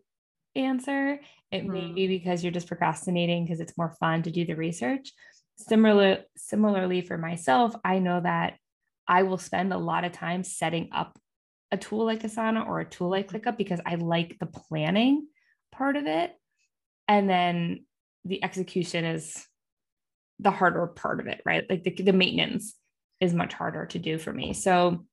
answer, 0.55 1.21
it 1.51 1.63
mm-hmm. 1.63 1.73
may 1.73 1.93
be 1.93 2.07
because 2.07 2.43
you're 2.43 2.53
just 2.53 2.69
procrastinating 2.69 3.45
because 3.45 3.61
it's 3.61 3.79
more 3.79 3.95
fun 4.01 4.23
to 4.23 4.31
do 4.31 4.45
the 4.45 4.55
research. 4.55 5.13
Similar, 5.57 6.19
similarly 6.37 7.01
for 7.03 7.19
myself, 7.19 7.75
I 7.85 7.99
know 7.99 8.21
that 8.21 8.55
I 9.07 9.23
will 9.23 9.39
spend 9.39 9.73
a 9.73 9.79
lot 9.79 10.05
of 10.05 10.13
time 10.13 10.45
setting 10.45 10.91
up 10.93 11.19
a 11.71 11.77
tool 11.77 12.05
like 12.05 12.23
Asana 12.23 12.67
or 12.67 12.81
a 12.81 12.89
tool 12.89 13.11
like 13.11 13.31
ClickUp 13.31 13.57
because 13.57 13.81
I 13.85 13.97
like 13.97 14.37
the 14.39 14.47
planning 14.47 15.27
part 15.73 15.97
of 15.97 16.07
it. 16.07 16.33
And 17.09 17.29
then 17.29 17.85
the 18.25 18.43
execution 18.45 19.05
is 19.05 19.47
the 20.39 20.51
harder 20.51 20.87
part 20.87 21.21
of 21.21 21.27
it, 21.27 21.41
right? 21.45 21.65
Like 21.69 21.83
the, 21.83 21.91
the 21.91 22.13
maintenance 22.13 22.77
is 23.21 23.35
much 23.35 23.55
harder 23.55 23.87
to 23.87 23.99
do 23.99 24.19
for 24.19 24.33
me. 24.33 24.53
So 24.53 25.05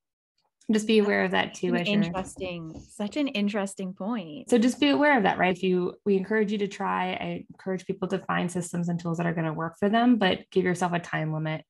just 0.71 0.87
be 0.87 0.99
aware 0.99 1.23
of 1.23 1.31
that 1.31 1.53
too. 1.53 1.75
interesting, 1.75 2.73
such 2.89 3.17
an 3.17 3.27
interesting 3.29 3.93
point. 3.93 4.49
So 4.49 4.57
just 4.57 4.79
be 4.79 4.89
aware 4.89 5.17
of 5.17 5.23
that, 5.23 5.37
right? 5.37 5.55
If 5.55 5.61
you, 5.61 5.93
we 6.05 6.17
encourage 6.17 6.51
you 6.51 6.57
to 6.59 6.67
try, 6.67 7.11
I 7.13 7.45
encourage 7.49 7.85
people 7.85 8.07
to 8.09 8.19
find 8.19 8.51
systems 8.51 8.89
and 8.89 8.99
tools 8.99 9.17
that 9.17 9.27
are 9.27 9.33
going 9.33 9.45
to 9.45 9.53
work 9.53 9.77
for 9.77 9.89
them, 9.89 10.17
but 10.17 10.39
give 10.51 10.63
yourself 10.63 10.93
a 10.93 10.99
time 10.99 11.33
limit 11.33 11.63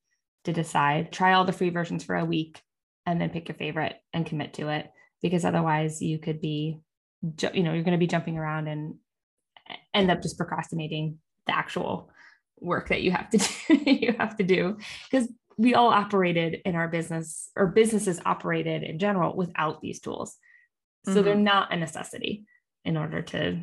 to 0.45 0.53
decide. 0.53 1.11
Try 1.11 1.33
all 1.33 1.45
the 1.45 1.51
free 1.51 1.71
versions 1.71 2.03
for 2.03 2.15
a 2.15 2.25
week 2.25 2.61
and 3.05 3.19
then 3.19 3.29
pick 3.29 3.49
your 3.49 3.57
favorite 3.57 3.95
and 4.13 4.25
commit 4.25 4.53
to 4.53 4.69
it 4.69 4.89
because 5.21 5.43
otherwise 5.43 6.01
you 6.01 6.17
could 6.17 6.39
be, 6.39 6.79
you 7.21 7.63
know, 7.63 7.73
you're 7.73 7.83
going 7.83 7.91
to 7.91 7.97
be 7.97 8.07
jumping 8.07 8.37
around 8.37 8.67
and 8.67 8.95
end 9.93 10.09
up 10.09 10.21
just 10.21 10.37
procrastinating 10.37 11.17
the 11.47 11.55
actual 11.55 12.09
work 12.59 12.89
that 12.89 13.01
you 13.01 13.11
have 13.11 13.29
to 13.29 13.37
do, 13.67 13.91
you 13.91 14.15
have 14.17 14.37
to 14.37 14.43
do 14.43 14.77
because 15.09 15.27
we 15.57 15.73
all 15.73 15.89
operated 15.89 16.61
in 16.65 16.75
our 16.75 16.87
business 16.87 17.49
or 17.55 17.67
businesses 17.67 18.21
operated 18.25 18.83
in 18.83 18.99
general 18.99 19.35
without 19.35 19.81
these 19.81 19.99
tools. 19.99 20.37
So 21.05 21.11
mm-hmm. 21.11 21.23
they're 21.23 21.35
not 21.35 21.73
a 21.73 21.77
necessity 21.77 22.45
in 22.83 22.97
order 22.97 23.21
to 23.21 23.61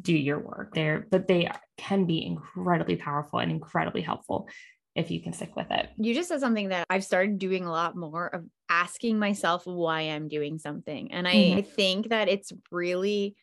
do 0.00 0.14
your 0.14 0.38
work 0.38 0.74
there, 0.74 1.06
but 1.10 1.28
they 1.28 1.50
can 1.76 2.06
be 2.06 2.24
incredibly 2.24 2.96
powerful 2.96 3.38
and 3.38 3.50
incredibly 3.50 4.02
helpful 4.02 4.48
if 4.94 5.10
you 5.10 5.20
can 5.20 5.32
stick 5.32 5.54
with 5.54 5.70
it. 5.70 5.90
You 5.98 6.14
just 6.14 6.28
said 6.28 6.40
something 6.40 6.70
that 6.70 6.86
I've 6.88 7.04
started 7.04 7.38
doing 7.38 7.64
a 7.64 7.70
lot 7.70 7.96
more 7.96 8.26
of 8.26 8.44
asking 8.70 9.18
myself 9.18 9.66
why 9.66 10.02
I'm 10.02 10.28
doing 10.28 10.58
something. 10.58 11.12
And 11.12 11.28
I, 11.28 11.34
mm-hmm. 11.34 11.58
I 11.58 11.62
think 11.62 12.08
that 12.08 12.28
it's 12.28 12.52
really, 12.70 13.36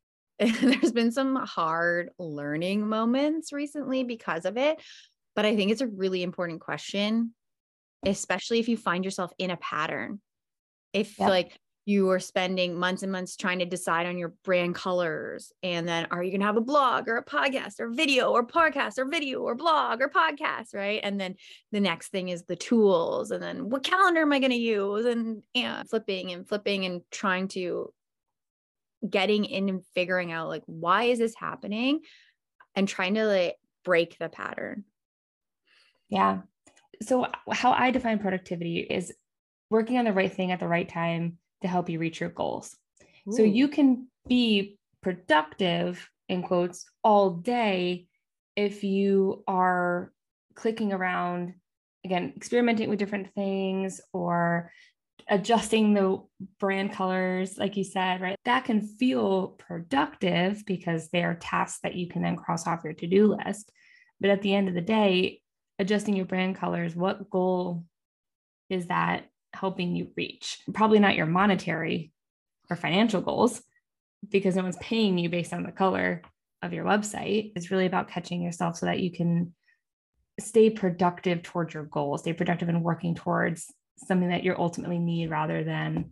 there's 0.38 0.92
been 0.92 1.10
some 1.10 1.34
hard 1.36 2.10
learning 2.18 2.88
moments 2.88 3.52
recently 3.52 4.04
because 4.04 4.44
of 4.44 4.56
it. 4.56 4.80
But 5.34 5.44
I 5.44 5.56
think 5.56 5.70
it's 5.70 5.80
a 5.80 5.86
really 5.86 6.22
important 6.22 6.60
question, 6.60 7.34
especially 8.04 8.58
if 8.58 8.68
you 8.68 8.76
find 8.76 9.04
yourself 9.04 9.32
in 9.38 9.50
a 9.50 9.56
pattern. 9.56 10.20
If 10.92 11.18
yep. 11.18 11.28
like 11.28 11.58
you 11.86 12.10
are 12.10 12.18
spending 12.18 12.78
months 12.78 13.02
and 13.02 13.12
months 13.12 13.36
trying 13.36 13.60
to 13.60 13.64
decide 13.64 14.06
on 14.06 14.18
your 14.18 14.34
brand 14.44 14.74
colors, 14.74 15.52
and 15.62 15.88
then 15.88 16.06
are 16.10 16.22
you 16.22 16.30
going 16.30 16.40
to 16.40 16.46
have 16.46 16.56
a 16.56 16.60
blog 16.60 17.08
or 17.08 17.16
a 17.16 17.24
podcast 17.24 17.80
or 17.80 17.90
video 17.90 18.32
or 18.32 18.46
podcast 18.46 18.98
or 18.98 19.06
video 19.06 19.40
or 19.40 19.54
blog 19.54 20.02
or 20.02 20.08
podcast, 20.08 20.74
right? 20.74 21.00
And 21.02 21.20
then 21.20 21.36
the 21.72 21.80
next 21.80 22.08
thing 22.08 22.28
is 22.28 22.44
the 22.44 22.56
tools, 22.56 23.30
and 23.30 23.42
then 23.42 23.70
what 23.70 23.84
calendar 23.84 24.22
am 24.22 24.32
I 24.32 24.40
going 24.40 24.50
to 24.50 24.56
use? 24.56 25.06
And, 25.06 25.42
and 25.54 25.88
flipping 25.88 26.32
and 26.32 26.46
flipping 26.48 26.84
and 26.84 27.02
trying 27.10 27.48
to 27.48 27.92
getting 29.08 29.44
in 29.44 29.68
and 29.68 29.84
figuring 29.94 30.32
out 30.32 30.48
like 30.48 30.62
why 30.66 31.04
is 31.04 31.18
this 31.18 31.34
happening 31.34 32.00
and 32.74 32.86
trying 32.86 33.14
to 33.14 33.24
like 33.24 33.56
break 33.84 34.18
the 34.18 34.28
pattern 34.28 34.84
yeah. 36.10 36.40
So, 37.02 37.26
how 37.50 37.72
I 37.72 37.90
define 37.90 38.18
productivity 38.18 38.80
is 38.80 39.12
working 39.70 39.96
on 39.96 40.04
the 40.04 40.12
right 40.12 40.32
thing 40.32 40.52
at 40.52 40.60
the 40.60 40.68
right 40.68 40.88
time 40.88 41.38
to 41.62 41.68
help 41.68 41.88
you 41.88 41.98
reach 41.98 42.20
your 42.20 42.30
goals. 42.30 42.76
Ooh. 43.28 43.32
So, 43.32 43.42
you 43.42 43.68
can 43.68 44.08
be 44.28 44.78
productive, 45.02 46.06
in 46.28 46.42
quotes, 46.42 46.84
all 47.02 47.30
day 47.30 48.06
if 48.56 48.84
you 48.84 49.42
are 49.46 50.12
clicking 50.54 50.92
around, 50.92 51.54
again, 52.04 52.34
experimenting 52.36 52.90
with 52.90 52.98
different 52.98 53.32
things 53.34 54.00
or 54.12 54.70
adjusting 55.28 55.94
the 55.94 56.18
brand 56.58 56.92
colors, 56.92 57.56
like 57.56 57.76
you 57.76 57.84
said, 57.84 58.20
right? 58.20 58.36
That 58.44 58.64
can 58.64 58.82
feel 58.82 59.48
productive 59.58 60.64
because 60.66 61.08
they 61.08 61.22
are 61.22 61.34
tasks 61.34 61.80
that 61.82 61.94
you 61.94 62.08
can 62.08 62.22
then 62.22 62.36
cross 62.36 62.66
off 62.66 62.80
your 62.84 62.94
to 62.94 63.06
do 63.06 63.36
list. 63.36 63.70
But 64.20 64.30
at 64.30 64.42
the 64.42 64.54
end 64.54 64.68
of 64.68 64.74
the 64.74 64.80
day, 64.80 65.40
adjusting 65.80 66.14
your 66.14 66.26
brand 66.26 66.56
colors, 66.56 66.94
what 66.94 67.30
goal 67.30 67.84
is 68.68 68.86
that 68.88 69.24
helping 69.54 69.96
you 69.96 70.10
reach? 70.14 70.58
Probably 70.72 70.98
not 70.98 71.16
your 71.16 71.26
monetary 71.26 72.12
or 72.68 72.76
financial 72.76 73.22
goals 73.22 73.62
because 74.28 74.54
no 74.54 74.62
one's 74.62 74.76
paying 74.76 75.16
you 75.16 75.30
based 75.30 75.54
on 75.54 75.62
the 75.62 75.72
color 75.72 76.20
of 76.62 76.74
your 76.74 76.84
website. 76.84 77.52
It's 77.56 77.70
really 77.70 77.86
about 77.86 78.10
catching 78.10 78.42
yourself 78.42 78.76
so 78.76 78.86
that 78.86 79.00
you 79.00 79.10
can 79.10 79.54
stay 80.38 80.68
productive 80.68 81.42
towards 81.42 81.72
your 81.72 81.84
goal, 81.84 82.18
stay 82.18 82.34
productive 82.34 82.68
and 82.68 82.84
working 82.84 83.14
towards 83.14 83.72
something 83.96 84.28
that 84.28 84.44
you 84.44 84.54
ultimately 84.56 84.98
need 84.98 85.30
rather 85.30 85.64
than 85.64 86.10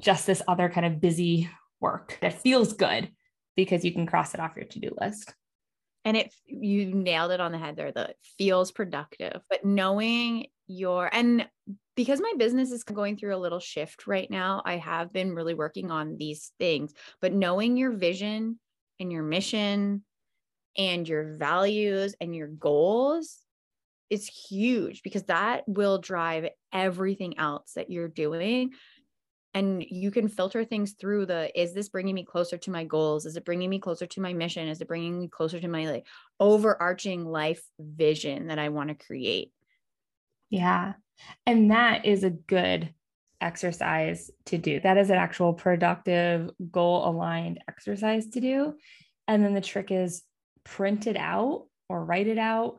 just 0.00 0.26
this 0.26 0.42
other 0.46 0.68
kind 0.68 0.86
of 0.86 1.00
busy 1.00 1.48
work 1.80 2.18
that 2.20 2.42
feels 2.42 2.74
good 2.74 3.10
because 3.56 3.86
you 3.86 3.92
can 3.92 4.06
cross 4.06 4.34
it 4.34 4.40
off 4.40 4.54
your 4.54 4.66
to-do 4.66 4.90
list 5.00 5.34
and 6.04 6.16
it 6.16 6.34
you 6.46 6.86
nailed 6.86 7.30
it 7.30 7.40
on 7.40 7.52
the 7.52 7.58
head 7.58 7.76
there 7.76 7.92
that 7.92 8.16
feels 8.38 8.70
productive 8.70 9.40
but 9.48 9.64
knowing 9.64 10.46
your 10.66 11.08
and 11.12 11.48
because 11.96 12.20
my 12.20 12.32
business 12.38 12.70
is 12.70 12.84
going 12.84 13.16
through 13.16 13.34
a 13.34 13.38
little 13.38 13.60
shift 13.60 14.06
right 14.06 14.30
now 14.30 14.62
i 14.64 14.76
have 14.76 15.12
been 15.12 15.34
really 15.34 15.54
working 15.54 15.90
on 15.90 16.16
these 16.16 16.52
things 16.58 16.92
but 17.20 17.32
knowing 17.32 17.76
your 17.76 17.92
vision 17.92 18.58
and 18.98 19.12
your 19.12 19.22
mission 19.22 20.04
and 20.76 21.08
your 21.08 21.36
values 21.36 22.14
and 22.20 22.34
your 22.34 22.48
goals 22.48 23.38
is 24.08 24.26
huge 24.26 25.02
because 25.02 25.22
that 25.24 25.62
will 25.66 25.98
drive 25.98 26.48
everything 26.72 27.38
else 27.38 27.72
that 27.74 27.90
you're 27.90 28.08
doing 28.08 28.70
and 29.54 29.84
you 29.88 30.10
can 30.10 30.28
filter 30.28 30.64
things 30.64 30.92
through 30.92 31.26
the 31.26 31.50
is 31.60 31.74
this 31.74 31.88
bringing 31.88 32.14
me 32.14 32.24
closer 32.24 32.56
to 32.58 32.70
my 32.70 32.84
goals? 32.84 33.26
Is 33.26 33.36
it 33.36 33.44
bringing 33.44 33.70
me 33.70 33.78
closer 33.78 34.06
to 34.06 34.20
my 34.20 34.32
mission? 34.32 34.68
Is 34.68 34.80
it 34.80 34.88
bringing 34.88 35.18
me 35.18 35.28
closer 35.28 35.60
to 35.60 35.68
my 35.68 35.90
like 35.90 36.06
overarching 36.38 37.24
life 37.24 37.62
vision 37.78 38.48
that 38.48 38.58
i 38.58 38.68
want 38.68 38.88
to 38.88 39.06
create? 39.06 39.52
Yeah 40.50 40.94
and 41.46 41.70
that 41.70 42.06
is 42.06 42.24
a 42.24 42.30
good 42.30 42.92
exercise 43.40 44.30
to 44.46 44.58
do. 44.58 44.80
That 44.80 44.98
is 44.98 45.10
an 45.10 45.16
actual 45.16 45.54
productive 45.54 46.50
goal 46.70 47.08
aligned 47.08 47.60
exercise 47.68 48.26
to 48.28 48.40
do 48.40 48.74
and 49.26 49.44
then 49.44 49.54
the 49.54 49.60
trick 49.60 49.90
is 49.90 50.22
print 50.64 51.06
it 51.06 51.16
out 51.16 51.66
or 51.88 52.04
write 52.04 52.26
it 52.26 52.38
out 52.38 52.78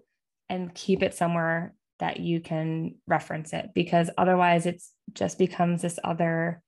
and 0.50 0.74
keep 0.74 1.02
it 1.02 1.14
somewhere 1.14 1.74
that 2.02 2.20
you 2.20 2.42
can 2.42 2.96
reference 3.08 3.54
it 3.54 3.70
because 3.74 4.10
otherwise 4.18 4.66
it's 4.66 4.92
just 5.14 5.38
becomes 5.38 5.82
this 5.82 6.00
other 6.04 6.62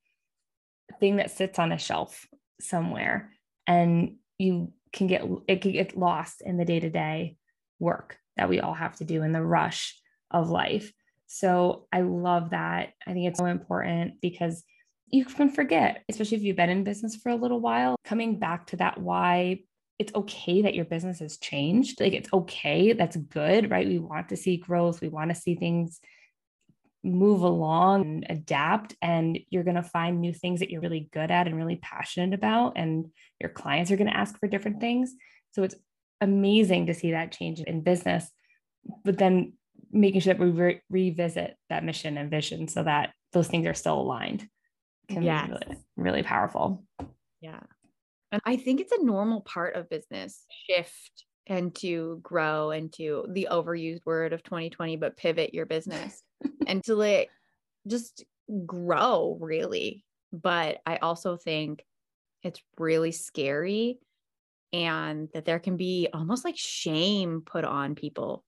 thing 1.00 1.18
that 1.18 1.32
sits 1.32 1.60
on 1.60 1.72
a 1.72 1.78
shelf 1.78 2.28
somewhere 2.62 3.32
and 3.68 4.16
you 4.38 4.72
can 4.94 5.08
get 5.08 5.24
it 5.48 5.62
can 5.62 5.72
get 5.72 5.98
lost 5.98 6.42
in 6.46 6.58
the 6.58 6.66
day-to-day 6.66 7.36
work 7.80 8.18
that 8.38 8.48
we 8.48 8.60
all 8.60 8.74
have 8.74 8.96
to 8.96 9.04
do 9.04 9.24
in 9.24 9.32
the 9.32 9.44
rush 9.44 10.00
of 10.32 10.50
life. 10.50 10.92
So 11.28 11.88
I 11.92 12.02
love 12.02 12.52
that. 12.52 12.94
I 13.06 13.14
think 13.14 13.28
it's 13.28 13.40
so 13.40 13.46
important 13.46 14.22
because 14.22 14.64
you 15.08 15.26
can 15.26 15.50
forget, 15.50 16.04
especially 16.10 16.38
if 16.38 16.44
you've 16.44 16.56
been 16.56 16.70
in 16.70 16.84
business 16.84 17.16
for 17.16 17.30
a 17.30 17.36
little 17.36 17.60
while, 17.60 17.96
coming 18.04 18.40
back 18.40 18.68
to 18.68 18.78
that 18.78 19.00
why 19.00 19.60
it's 20.04 20.14
okay 20.14 20.64
that 20.64 20.76
your 20.76 20.84
business 20.84 21.20
has 21.20 21.38
changed. 21.38 22.02
Like 22.02 22.12
it's 22.12 22.32
okay. 22.34 22.92
That's 22.92 23.16
good, 23.16 23.72
right? 23.72 23.88
We 23.88 24.00
want 24.00 24.30
to 24.30 24.36
see 24.36 24.58
growth. 24.58 25.00
We 25.00 25.08
want 25.08 25.30
to 25.34 25.36
see 25.40 25.56
things 25.56 26.02
move 27.06 27.42
along 27.42 28.02
and 28.02 28.26
adapt 28.30 28.96
and 29.02 29.40
you're 29.50 29.64
going 29.64 29.76
to 29.76 29.84
find 29.84 30.20
new 30.20 30.34
things 30.34 30.60
that 30.60 30.70
you're 30.70 30.82
really 30.82 31.10
good 31.12 31.32
at 31.32 31.48
and 31.48 31.58
really 31.58 31.76
passionate 31.76 32.34
about 32.34 32.74
and 32.78 33.08
your 33.42 33.50
clients 33.50 33.92
are 33.92 33.98
going 33.98 34.10
to 34.10 34.18
ask 34.18 34.40
for 34.40 34.48
different 34.48 34.80
things 34.80 35.14
so 35.52 35.64
it's 35.64 35.76
amazing 36.22 36.86
to 36.86 36.94
see 36.94 37.12
that 37.12 37.34
change 37.34 37.60
in 37.60 37.82
business 37.82 38.32
but 39.04 39.18
then 39.18 39.52
making 39.92 40.22
sure 40.22 40.34
that 40.34 40.42
we 40.42 40.50
re- 40.50 40.82
revisit 40.90 41.58
that 41.70 41.84
mission 41.84 42.18
and 42.18 42.32
vision 42.32 42.70
so 42.70 42.84
that 42.84 43.12
those 43.34 43.50
things 43.50 43.68
are 43.68 43.74
still 43.74 44.00
aligned 44.00 44.48
can 45.10 45.24
yes. 45.24 45.48
be 45.48 45.52
really, 45.52 45.78
really 45.98 46.24
powerful 46.24 46.86
yeah 47.42 47.60
and 48.34 48.42
i 48.46 48.58
think 48.58 48.82
it's 48.82 48.92
a 48.92 49.04
normal 49.04 49.40
part 49.42 49.76
of 49.76 49.90
business 49.90 50.46
shift 50.70 51.24
and 51.48 51.74
to 51.76 52.20
grow 52.22 52.72
and 52.72 52.92
to 52.92 53.26
the 53.30 53.48
overused 53.50 54.06
word 54.06 54.34
of 54.34 54.44
2020 54.44 54.98
but 54.98 55.16
pivot 55.16 55.54
your 55.54 55.66
business 55.66 56.22
and 56.68 56.84
to 56.84 56.96
let 56.96 57.28
just 57.88 58.26
grow 58.66 59.38
really. 59.40 60.04
But 60.32 60.80
I 60.86 60.98
also 60.98 61.38
think 61.38 61.84
it's 62.42 62.62
really 62.78 63.12
scary 63.12 64.00
and 64.72 65.30
that 65.34 65.46
there 65.46 65.60
can 65.60 65.78
be 65.78 66.10
almost 66.14 66.44
like 66.44 66.56
shame 66.58 67.44
put 67.46 67.64
on 67.64 67.96
people 67.96 68.44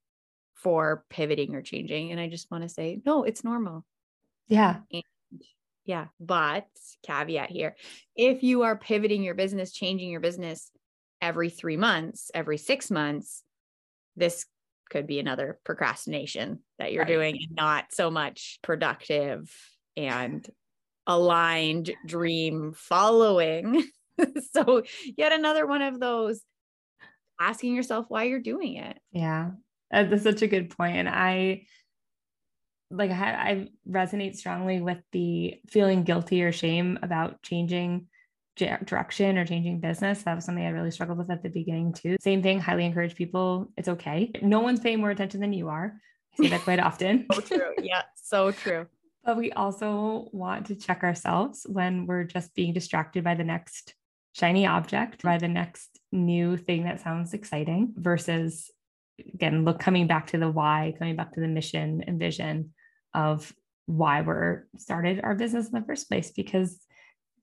for 0.56 1.06
pivoting 1.10 1.54
or 1.54 1.62
changing. 1.62 2.12
And 2.12 2.20
I 2.20 2.28
just 2.28 2.50
want 2.50 2.64
to 2.64 2.70
say, 2.70 3.00
no, 3.06 3.24
it's 3.24 3.44
normal. 3.44 3.86
Yeah. 4.48 4.78
And 4.92 5.04
yeah. 5.86 6.08
But 6.20 6.68
caveat 7.04 7.50
here 7.50 7.76
if 8.16 8.44
you 8.44 8.64
are 8.64 8.78
pivoting 8.78 9.24
your 9.24 9.36
business, 9.36 9.72
changing 9.72 10.10
your 10.10 10.20
business 10.20 10.72
every 11.22 11.50
three 11.50 11.78
months, 11.78 12.32
every 12.34 12.58
six 12.58 12.92
months, 12.92 13.44
this 14.16 14.46
could 14.90 15.08
be 15.08 15.20
another 15.20 15.60
procrastination 15.64 16.60
that 16.80 16.92
you're 16.92 17.04
right. 17.04 17.12
doing 17.12 17.36
and 17.36 17.56
not 17.56 17.86
so 17.92 18.12
much 18.12 18.60
productive 18.62 19.52
and 19.98 20.48
aligned 21.08 21.94
dream 22.06 22.74
following. 22.76 23.84
so, 24.54 24.84
yet 25.18 25.32
another 25.32 25.66
one 25.66 25.82
of 25.82 26.00
those 26.00 26.42
asking 27.40 27.76
yourself 27.76 28.06
why 28.10 28.24
you're 28.24 28.40
doing 28.40 28.76
it. 28.76 28.98
Yeah, 29.12 29.52
that's 29.92 30.24
such 30.24 30.42
a 30.42 30.48
good 30.48 30.70
point. 30.70 30.98
And 30.98 31.10
I, 31.10 31.64
like, 32.90 33.12
I, 33.12 33.34
I 33.34 33.68
resonate 33.90 34.36
strongly 34.36 34.82
with 34.82 35.00
the 35.12 35.56
feeling 35.70 36.04
guilty 36.04 36.44
or 36.44 36.52
shame 36.52 37.00
about 37.02 37.42
changing 37.42 38.08
direction 38.56 39.38
or 39.38 39.46
changing 39.46 39.80
business. 39.80 40.24
That 40.24 40.36
was 40.36 40.46
something 40.46 40.66
I 40.66 40.70
really 40.70 40.92
struggled 40.92 41.18
with 41.18 41.30
at 41.30 41.44
the 41.44 41.50
beginning 41.50 41.94
too. 41.94 42.16
Same 42.22 42.42
thing, 42.42 42.60
highly 42.60 42.86
encourage 42.86 43.16
people. 43.16 43.72
It's 43.78 43.90
okay. 43.90 44.32
No 44.42 44.62
one's 44.62 44.80
paying 44.80 45.00
more 45.00 45.12
attention 45.12 45.42
than 45.42 45.54
you 45.54 45.70
are. 45.70 45.94
I 46.34 46.44
say 46.44 46.50
that 46.50 46.62
quite 46.62 46.80
often. 46.80 47.26
so 47.34 47.42
true. 47.42 47.74
Yeah, 47.82 48.04
so 48.16 48.52
true. 48.52 48.88
But 49.26 49.38
we 49.38 49.52
also 49.54 50.30
want 50.34 50.68
to 50.68 50.76
check 50.76 51.02
ourselves 51.02 51.66
when 51.68 52.06
we're 52.06 52.26
just 52.26 52.54
being 52.54 52.74
distracted 52.74 53.24
by 53.24 53.34
the 53.34 53.44
next 53.44 53.96
shiny 54.34 54.68
object, 54.68 55.24
by 55.24 55.40
the 55.40 55.48
next 55.48 56.00
new 56.12 56.58
thing 56.58 56.84
that 56.84 57.02
sounds 57.02 57.34
exciting 57.34 57.96
versus 57.96 58.70
again, 59.34 59.66
look 59.66 59.80
coming 59.80 60.08
back 60.08 60.28
to 60.28 60.38
the 60.38 60.50
why, 60.50 60.94
coming 60.98 61.16
back 61.16 61.34
to 61.34 61.40
the 61.40 61.48
mission 61.48 62.04
and 62.08 62.20
vision 62.20 62.74
of 63.14 63.54
why 63.86 64.22
we're 64.22 64.66
started 64.78 65.22
our 65.24 65.36
business 65.36 65.68
in 65.68 65.74
the 65.74 65.86
first 65.86 66.10
place 66.10 66.32
because 66.32 66.80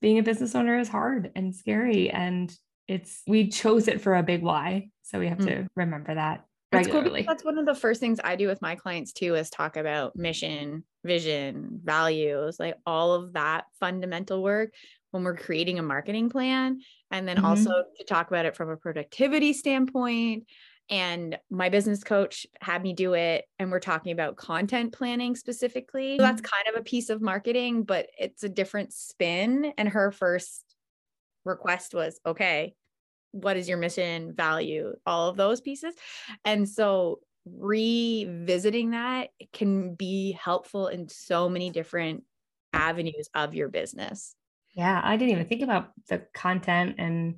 being 0.00 0.18
a 0.18 0.22
business 0.22 0.56
owner 0.56 0.78
is 0.78 0.88
hard 0.88 1.30
and 1.36 1.54
scary 1.54 2.10
and 2.10 2.52
it's 2.88 3.22
we 3.28 3.48
chose 3.48 3.86
it 3.86 4.00
for 4.00 4.16
a 4.16 4.24
big 4.24 4.42
why 4.42 4.88
so 5.02 5.20
we 5.20 5.28
have 5.28 5.38
mm. 5.38 5.46
to 5.46 5.68
remember 5.76 6.12
that 6.16 6.44
that's. 6.72 6.88
Cool 6.88 7.22
that's 7.26 7.44
one 7.44 7.58
of 7.58 7.66
the 7.66 7.74
first 7.74 8.00
things 8.00 8.18
I 8.24 8.34
do 8.34 8.46
with 8.46 8.62
my 8.62 8.74
clients 8.74 9.12
too 9.12 9.34
is 9.34 9.50
talk 9.50 9.76
about 9.76 10.16
mission, 10.16 10.84
vision, 11.04 11.80
values, 11.84 12.58
like 12.58 12.76
all 12.86 13.12
of 13.12 13.34
that 13.34 13.66
fundamental 13.78 14.42
work 14.42 14.72
when 15.10 15.22
we're 15.22 15.36
creating 15.36 15.78
a 15.78 15.82
marketing 15.82 16.30
plan. 16.30 16.80
And 17.10 17.28
then 17.28 17.36
mm-hmm. 17.36 17.44
also 17.44 17.70
to 17.98 18.04
talk 18.04 18.28
about 18.28 18.46
it 18.46 18.56
from 18.56 18.70
a 18.70 18.76
productivity 18.76 19.52
standpoint 19.52 20.44
and 20.92 21.38
my 21.50 21.68
business 21.68 22.04
coach 22.04 22.46
had 22.60 22.82
me 22.82 22.92
do 22.92 23.14
it 23.14 23.46
and 23.58 23.72
we're 23.72 23.80
talking 23.80 24.12
about 24.12 24.36
content 24.36 24.92
planning 24.92 25.34
specifically. 25.34 26.18
So 26.18 26.22
that's 26.22 26.40
mm-hmm. 26.40 26.54
kind 26.54 26.76
of 26.76 26.80
a 26.80 26.84
piece 26.84 27.10
of 27.10 27.20
marketing 27.20 27.82
but 27.82 28.06
it's 28.18 28.44
a 28.44 28.48
different 28.48 28.92
spin 28.92 29.72
and 29.76 29.88
her 29.88 30.12
first 30.12 30.64
request 31.44 31.94
was 31.94 32.20
okay 32.24 32.74
what 33.32 33.56
is 33.56 33.68
your 33.68 33.78
mission 33.78 34.34
value? 34.34 34.94
All 35.04 35.28
of 35.28 35.36
those 35.36 35.60
pieces. 35.60 35.94
And 36.44 36.68
so 36.68 37.20
revisiting 37.44 38.90
that 38.90 39.30
can 39.52 39.94
be 39.94 40.32
helpful 40.32 40.86
in 40.86 41.08
so 41.08 41.48
many 41.48 41.70
different 41.70 42.22
avenues 42.72 43.28
of 43.34 43.54
your 43.54 43.68
business. 43.68 44.36
Yeah 44.74 45.00
i 45.04 45.16
didn't 45.16 45.32
even 45.32 45.46
think 45.46 45.62
about 45.62 45.90
the 46.08 46.24
content 46.32 46.94
and 46.96 47.36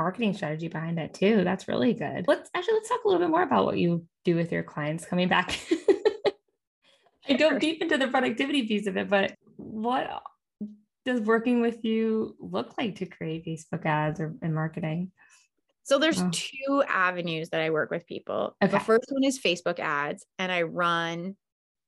marketing 0.00 0.32
strategy 0.32 0.68
behind 0.68 0.98
it 0.98 1.12
too. 1.12 1.44
That's 1.44 1.68
really 1.68 1.92
good. 1.92 2.24
Let's 2.26 2.48
actually 2.54 2.74
let's 2.74 2.88
talk 2.88 3.04
a 3.04 3.08
little 3.08 3.20
bit 3.20 3.30
more 3.30 3.42
about 3.42 3.66
what 3.66 3.76
you 3.76 4.06
do 4.24 4.34
with 4.34 4.50
your 4.50 4.62
clients 4.62 5.04
coming 5.04 5.28
back. 5.28 5.58
I 7.28 7.34
go 7.34 7.58
deep 7.58 7.82
into 7.82 7.98
the 7.98 8.08
productivity 8.08 8.66
piece 8.66 8.86
of 8.86 8.96
it, 8.96 9.10
but 9.10 9.34
what 9.56 10.22
does 11.04 11.20
working 11.20 11.60
with 11.60 11.84
you 11.84 12.34
look 12.40 12.78
like 12.78 12.96
to 12.96 13.06
create 13.06 13.44
Facebook 13.44 13.84
ads 13.84 14.20
or 14.20 14.34
in 14.42 14.54
marketing? 14.54 15.12
So 15.82 15.98
there's 15.98 16.22
oh. 16.22 16.30
two 16.32 16.82
avenues 16.88 17.50
that 17.50 17.60
I 17.60 17.68
work 17.68 17.90
with 17.90 18.06
people. 18.06 18.56
Okay. 18.62 18.72
The 18.72 18.80
first 18.80 19.04
one 19.10 19.24
is 19.24 19.38
Facebook 19.38 19.78
ads, 19.78 20.24
and 20.38 20.50
I 20.50 20.62
run 20.62 21.36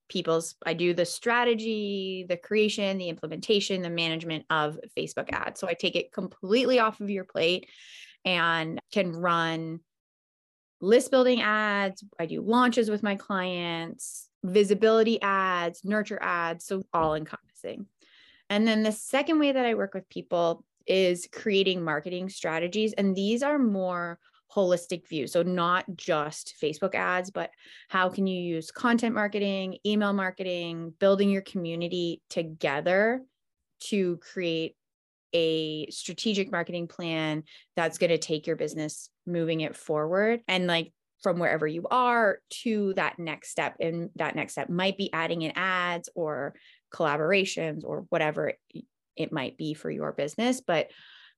people's 0.09 0.55
I 0.65 0.75
do 0.75 0.95
the 0.95 1.05
strategy, 1.05 2.27
the 2.29 2.37
creation, 2.37 2.99
the 2.99 3.09
implementation, 3.09 3.83
the 3.83 3.91
management 3.91 4.45
of 4.51 4.79
Facebook 4.97 5.33
ads. 5.33 5.61
So 5.61 5.69
I 5.69 5.75
take 5.75 5.97
it 5.97 6.13
completely 6.13 6.79
off 6.79 7.01
of 7.01 7.11
your 7.11 7.25
plate 7.25 7.69
and 8.25 8.81
can 8.93 9.13
run 9.13 9.81
list 10.81 11.11
building 11.11 11.41
ads. 11.41 12.05
I 12.19 12.27
do 12.27 12.43
launches 12.43 12.91
with 12.91 13.03
my 13.03 13.17
clients, 13.17 14.29
visibility 14.45 15.21
ads, 15.23 15.85
nurture 15.85 16.19
ads, 16.21 16.67
so 16.67 16.83
all 16.93 17.15
encompassing. 17.15 17.87
And 18.51 18.67
then 18.67 18.83
the 18.83 18.93
second 18.93 19.39
way 19.39 19.53
that 19.53 19.65
I 19.65 19.75
work 19.75 19.95
with 19.95 20.09
people 20.09 20.65
is 20.87 21.29
creating 21.31 21.83
marketing 21.83 22.29
strategies 22.29 22.93
and 22.93 23.15
these 23.15 23.43
are 23.43 23.59
more 23.59 24.19
holistic 24.55 25.09
view. 25.09 25.27
So, 25.27 25.43
not 25.43 25.85
just 25.97 26.55
Facebook 26.63 26.95
ads, 26.95 27.31
but 27.31 27.51
how 27.89 28.09
can 28.09 28.27
you 28.27 28.41
use 28.41 28.71
content 28.71 29.15
marketing, 29.15 29.79
email 29.87 30.13
marketing, 30.13 30.95
building 30.99 31.31
your 31.31 31.43
community 31.43 32.23
together 32.31 33.23
to 33.85 34.19
create 34.19 34.77
a 35.35 35.89
strategic 35.91 36.53
marketing 36.53 36.87
plan 36.87 37.45
that's 37.75 37.99
going 37.99 38.11
to 38.11 38.19
take 38.19 38.47
your 38.47 38.57
business 38.57 39.09
moving 39.27 39.63
it 39.63 39.75
forward 39.75 40.41
and 40.47 40.67
like 40.67 40.93
from 41.23 41.39
wherever 41.39 41.67
you 41.67 41.87
are 41.91 42.39
to 42.51 42.93
that 42.95 43.19
next 43.19 43.51
step 43.51 43.77
and 43.81 44.11
that 44.17 44.37
next 44.37 44.53
step 44.53 44.69
might 44.69 44.99
be 44.99 45.11
adding 45.13 45.43
in 45.43 45.53
ads 45.55 46.09
or 46.15 46.55
collaborations 46.93 47.83
or 47.85 48.05
whatever 48.11 48.53
it 49.17 49.33
might 49.33 49.57
be 49.57 49.73
for 49.73 49.91
your 49.91 50.13
business 50.13 50.61
but 50.61 50.91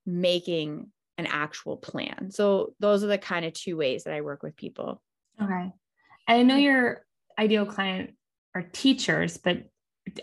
making 0.07 0.88
an 1.18 1.27
actual 1.27 1.77
plan. 1.77 2.31
So 2.31 2.74
those 2.81 3.05
are 3.05 3.09
the 3.09 3.18
kind 3.18 3.44
of 3.44 3.53
two 3.53 3.77
ways 3.77 4.05
that 4.05 4.14
I 4.14 4.20
work 4.20 4.42
with 4.42 4.57
people. 4.57 5.00
Okay. 5.40 5.72
I 6.27 6.42
know 6.42 6.57
your 6.57 7.05
ideal 7.38 7.66
client 7.66 8.14
are 8.55 8.62
teachers, 8.62 9.37
but 9.37 9.64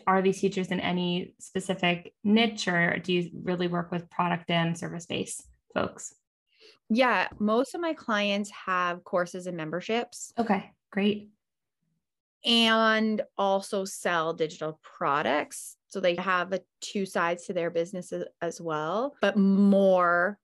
are 0.05 0.21
these 0.21 0.39
teachers 0.39 0.67
in 0.67 0.79
any 0.79 1.33
specific 1.39 2.13
niche 2.23 2.67
or 2.67 2.99
do 2.99 3.13
you 3.13 3.29
really 3.43 3.67
work 3.67 3.91
with 3.91 4.09
product 4.09 4.49
and 4.49 4.77
service 4.77 5.05
based 5.05 5.45
folks? 5.73 6.13
Yeah, 6.89 7.27
most 7.39 7.73
of 7.73 7.81
my 7.81 7.93
clients 7.93 8.51
have 8.65 9.03
courses 9.03 9.47
and 9.47 9.55
memberships. 9.55 10.33
Okay, 10.37 10.71
great. 10.91 11.29
And 12.43 13.21
also 13.37 13.85
sell 13.85 14.33
digital 14.33 14.79
products. 14.83 15.77
So 15.87 15.99
they 15.99 16.15
have 16.15 16.53
a 16.53 16.61
two 16.81 17.05
sides 17.05 17.45
to 17.45 17.53
their 17.53 17.69
business 17.69 18.13
as 18.41 18.59
well, 18.59 19.15
but 19.21 19.37
more 19.37 20.37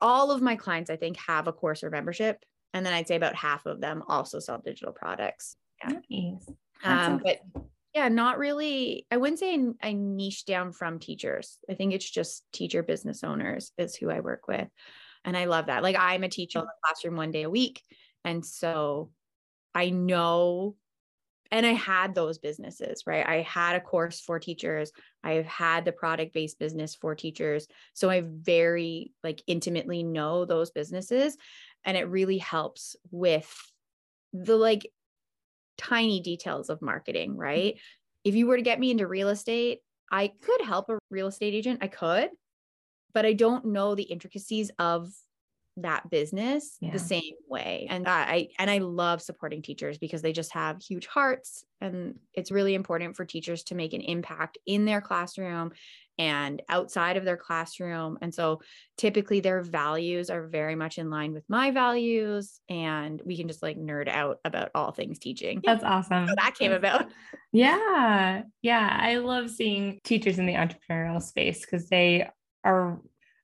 all 0.00 0.30
of 0.30 0.42
my 0.42 0.56
clients, 0.56 0.90
I 0.90 0.96
think, 0.96 1.16
have 1.18 1.46
a 1.46 1.52
course 1.52 1.82
or 1.82 1.90
membership. 1.90 2.42
And 2.72 2.84
then 2.86 2.92
I'd 2.92 3.08
say 3.08 3.16
about 3.16 3.34
half 3.34 3.66
of 3.66 3.80
them 3.80 4.02
also 4.08 4.38
sell 4.38 4.58
digital 4.64 4.92
products. 4.92 5.56
Yeah. 5.82 5.98
Nice. 6.10 6.48
Um, 6.84 7.20
but 7.24 7.40
yeah, 7.94 8.08
not 8.08 8.38
really. 8.38 9.06
I 9.10 9.16
wouldn't 9.16 9.40
say 9.40 9.58
I 9.82 9.92
niche 9.92 10.44
down 10.44 10.72
from 10.72 10.98
teachers. 10.98 11.58
I 11.68 11.74
think 11.74 11.92
it's 11.92 12.08
just 12.08 12.44
teacher 12.52 12.82
business 12.82 13.24
owners 13.24 13.72
is 13.78 13.96
who 13.96 14.10
I 14.10 14.20
work 14.20 14.46
with. 14.46 14.68
And 15.24 15.36
I 15.36 15.46
love 15.46 15.66
that. 15.66 15.82
Like 15.82 15.96
I'm 15.98 16.22
a 16.22 16.28
teacher 16.28 16.60
in 16.60 16.64
the 16.64 16.70
classroom 16.84 17.16
one 17.16 17.30
day 17.30 17.42
a 17.42 17.50
week. 17.50 17.82
And 18.24 18.44
so 18.44 19.10
I 19.74 19.90
know 19.90 20.76
and 21.50 21.66
I 21.66 21.72
had 21.72 22.14
those 22.14 22.38
businesses, 22.38 23.04
right? 23.06 23.26
I 23.26 23.42
had 23.42 23.76
a 23.76 23.80
course 23.80 24.20
for 24.20 24.38
teachers. 24.38 24.92
I've 25.24 25.46
had 25.46 25.84
the 25.84 25.92
product 25.92 26.32
based 26.32 26.58
business 26.58 26.94
for 26.94 27.14
teachers. 27.14 27.66
So 27.92 28.08
I 28.08 28.22
very 28.24 29.12
like 29.24 29.42
intimately 29.46 30.02
know 30.02 30.44
those 30.44 30.70
businesses 30.70 31.36
and 31.84 31.96
it 31.96 32.08
really 32.08 32.38
helps 32.38 32.96
with 33.10 33.52
the 34.32 34.56
like 34.56 34.90
tiny 35.76 36.20
details 36.20 36.70
of 36.70 36.82
marketing, 36.82 37.32
mm-hmm. 37.32 37.40
right? 37.40 37.78
If 38.22 38.34
you 38.34 38.46
were 38.46 38.56
to 38.56 38.62
get 38.62 38.78
me 38.78 38.90
into 38.90 39.06
real 39.06 39.28
estate, 39.28 39.80
I 40.12 40.32
could 40.42 40.60
help 40.60 40.88
a 40.88 40.98
real 41.10 41.28
estate 41.28 41.54
agent. 41.54 41.80
I 41.82 41.88
could, 41.88 42.30
but 43.12 43.24
I 43.24 43.32
don't 43.32 43.66
know 43.66 43.94
the 43.94 44.02
intricacies 44.02 44.70
of 44.78 45.10
that 45.76 46.08
business 46.10 46.76
yeah. 46.80 46.90
the 46.90 46.98
same 46.98 47.34
way 47.48 47.86
and 47.88 48.08
i 48.08 48.48
and 48.58 48.70
i 48.70 48.78
love 48.78 49.22
supporting 49.22 49.62
teachers 49.62 49.98
because 49.98 50.20
they 50.20 50.32
just 50.32 50.52
have 50.52 50.82
huge 50.82 51.06
hearts 51.06 51.64
and 51.80 52.16
it's 52.34 52.50
really 52.50 52.74
important 52.74 53.16
for 53.16 53.24
teachers 53.24 53.62
to 53.62 53.74
make 53.74 53.92
an 53.92 54.00
impact 54.00 54.58
in 54.66 54.84
their 54.84 55.00
classroom 55.00 55.72
and 56.18 56.60
outside 56.68 57.16
of 57.16 57.24
their 57.24 57.36
classroom 57.36 58.18
and 58.20 58.34
so 58.34 58.60
typically 58.98 59.40
their 59.40 59.62
values 59.62 60.28
are 60.28 60.48
very 60.48 60.74
much 60.74 60.98
in 60.98 61.08
line 61.08 61.32
with 61.32 61.44
my 61.48 61.70
values 61.70 62.60
and 62.68 63.22
we 63.24 63.38
can 63.38 63.48
just 63.48 63.62
like 63.62 63.78
nerd 63.78 64.06
out 64.06 64.38
about 64.44 64.70
all 64.74 64.92
things 64.92 65.18
teaching. 65.18 65.62
That's 65.64 65.82
awesome. 65.82 66.28
So 66.28 66.34
that 66.36 66.54
came 66.58 66.72
about. 66.72 67.06
yeah 67.52 68.42
yeah 68.62 68.98
i 69.00 69.16
love 69.16 69.50
seeing 69.50 69.98
teachers 70.04 70.38
in 70.38 70.46
the 70.46 70.54
entrepreneurial 70.54 71.20
space 71.20 71.62
because 71.62 71.88
they 71.88 72.28
are 72.64 73.00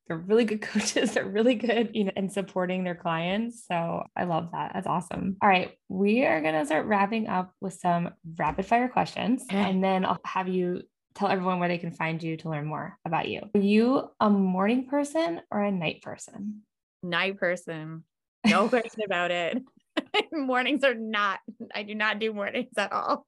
they're 0.08 0.16
really 0.16 0.44
good 0.44 0.62
coaches. 0.62 1.12
They're 1.12 1.26
really 1.26 1.54
good, 1.54 1.90
you 1.94 2.04
know, 2.04 2.12
in 2.16 2.28
supporting 2.28 2.84
their 2.84 2.94
clients. 2.94 3.64
So 3.66 4.04
I 4.16 4.24
love 4.24 4.50
that. 4.52 4.72
That's 4.74 4.86
awesome. 4.86 5.36
All 5.42 5.48
right. 5.48 5.72
We 5.88 6.24
are 6.24 6.40
going 6.40 6.54
to 6.54 6.66
start 6.66 6.86
wrapping 6.86 7.28
up 7.28 7.52
with 7.60 7.74
some 7.74 8.10
rapid 8.38 8.66
fire 8.66 8.88
questions. 8.88 9.44
And 9.50 9.82
then 9.82 10.04
I'll 10.04 10.20
have 10.24 10.48
you 10.48 10.82
tell 11.14 11.28
everyone 11.28 11.58
where 11.58 11.68
they 11.68 11.78
can 11.78 11.92
find 11.92 12.22
you 12.22 12.36
to 12.36 12.50
learn 12.50 12.66
more 12.66 12.98
about 13.04 13.28
you. 13.28 13.40
Are 13.54 13.60
you 13.60 14.10
a 14.20 14.30
morning 14.30 14.86
person 14.86 15.40
or 15.50 15.62
a 15.62 15.72
night 15.72 16.02
person? 16.02 16.62
Night 17.02 17.38
person. 17.38 18.04
No 18.46 18.68
question 18.68 19.02
about 19.04 19.30
it. 19.30 19.62
mornings 20.32 20.84
are 20.84 20.94
not, 20.94 21.40
I 21.74 21.82
do 21.82 21.94
not 21.94 22.18
do 22.18 22.32
mornings 22.32 22.72
at 22.76 22.92
all. 22.92 23.26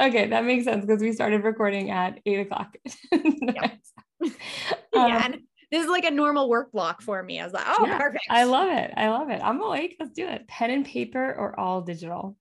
okay, 0.00 0.28
that 0.28 0.44
makes 0.44 0.64
sense 0.64 0.84
because 0.84 1.00
we 1.00 1.12
started 1.12 1.44
recording 1.44 1.90
at 1.90 2.18
eight 2.26 2.40
o'clock. 2.40 2.76
yeah, 4.22 4.30
um, 4.94 5.10
and 5.12 5.38
this 5.70 5.84
is 5.84 5.90
like 5.90 6.04
a 6.04 6.10
normal 6.10 6.48
work 6.48 6.72
block 6.72 7.02
for 7.02 7.22
me. 7.22 7.40
I 7.40 7.44
was 7.44 7.52
like, 7.52 7.66
oh, 7.66 7.86
yeah, 7.86 7.98
perfect. 7.98 8.24
I 8.30 8.44
love 8.44 8.68
it. 8.70 8.92
I 8.96 9.08
love 9.08 9.30
it. 9.30 9.40
I'm 9.42 9.60
awake. 9.60 9.96
Let's 9.98 10.12
do 10.12 10.26
it. 10.26 10.46
Pen 10.46 10.70
and 10.70 10.84
paper 10.86 11.34
or 11.34 11.58
all 11.58 11.82
digital? 11.82 12.36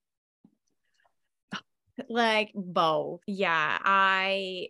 Like 2.10 2.52
both. 2.54 3.22
Yeah. 3.26 3.78
I 3.84 4.68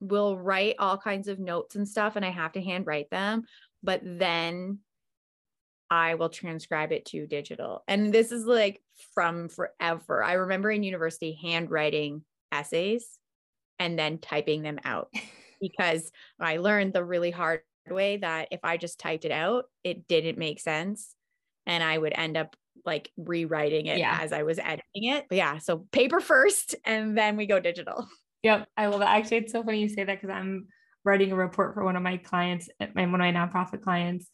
will 0.00 0.36
write 0.36 0.76
all 0.78 0.98
kinds 0.98 1.28
of 1.28 1.38
notes 1.38 1.76
and 1.76 1.86
stuff, 1.86 2.16
and 2.16 2.24
I 2.24 2.30
have 2.30 2.52
to 2.52 2.62
handwrite 2.62 3.10
them. 3.10 3.44
But 3.82 4.00
then 4.02 4.78
I 5.90 6.16
will 6.16 6.28
transcribe 6.28 6.92
it 6.92 7.06
to 7.06 7.26
digital. 7.26 7.82
And 7.88 8.12
this 8.12 8.32
is 8.32 8.44
like 8.44 8.82
from 9.14 9.48
forever. 9.48 10.22
I 10.22 10.34
remember 10.34 10.70
in 10.70 10.82
university 10.82 11.38
handwriting 11.40 12.22
essays 12.52 13.18
and 13.78 13.98
then 13.98 14.18
typing 14.18 14.62
them 14.62 14.78
out 14.84 15.12
because 15.60 16.10
I 16.40 16.58
learned 16.58 16.92
the 16.92 17.04
really 17.04 17.30
hard 17.30 17.62
way 17.88 18.18
that 18.18 18.48
if 18.50 18.60
I 18.62 18.76
just 18.76 19.00
typed 19.00 19.24
it 19.24 19.32
out, 19.32 19.64
it 19.84 20.08
didn't 20.08 20.38
make 20.38 20.60
sense. 20.60 21.14
And 21.66 21.82
I 21.82 21.96
would 21.96 22.12
end 22.16 22.36
up 22.36 22.56
like 22.84 23.10
rewriting 23.16 23.86
it 23.86 23.98
yeah. 23.98 24.18
as 24.20 24.32
I 24.32 24.42
was 24.42 24.58
editing 24.58 25.04
it. 25.04 25.26
But 25.28 25.38
yeah. 25.38 25.58
So 25.58 25.86
paper 25.92 26.20
first 26.20 26.74
and 26.84 27.16
then 27.16 27.36
we 27.36 27.46
go 27.46 27.60
digital. 27.60 28.08
Yep. 28.44 28.68
I 28.76 28.86
love 28.86 29.00
it. 29.00 29.06
Actually, 29.06 29.38
it's 29.38 29.52
so 29.52 29.64
funny 29.64 29.80
you 29.80 29.88
say 29.88 30.04
that 30.04 30.20
because 30.20 30.32
I'm 30.32 30.68
writing 31.04 31.32
a 31.32 31.34
report 31.34 31.74
for 31.74 31.82
one 31.82 31.96
of 31.96 32.04
my 32.04 32.18
clients, 32.18 32.68
eh, 32.78 32.86
my 32.94 33.04
one 33.04 33.14
of 33.14 33.18
my 33.18 33.32
nonprofit 33.32 33.82
clients. 33.82 34.28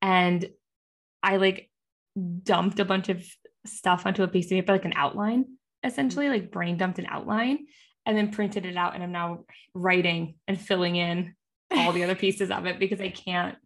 And 0.00 0.48
I 1.22 1.36
like 1.36 1.68
dumped 2.42 2.80
a 2.80 2.86
bunch 2.86 3.10
of 3.10 3.22
stuff 3.66 4.06
onto 4.06 4.22
a 4.22 4.28
piece 4.28 4.46
of 4.46 4.52
paper, 4.52 4.72
like 4.72 4.86
an 4.86 4.94
outline, 4.96 5.44
essentially, 5.84 6.30
like 6.30 6.50
brain 6.50 6.78
dumped 6.78 6.98
an 6.98 7.06
outline 7.06 7.66
and 8.06 8.16
then 8.16 8.30
printed 8.30 8.66
it 8.66 8.76
out 8.76 8.94
and 8.94 9.02
I'm 9.02 9.12
now 9.12 9.44
writing 9.74 10.34
and 10.48 10.60
filling 10.60 10.96
in 10.96 11.34
all 11.70 11.92
the 11.92 12.04
other 12.04 12.14
pieces 12.16 12.50
of 12.50 12.66
it 12.66 12.78
because 12.78 13.00
I 13.00 13.10
can't 13.10 13.56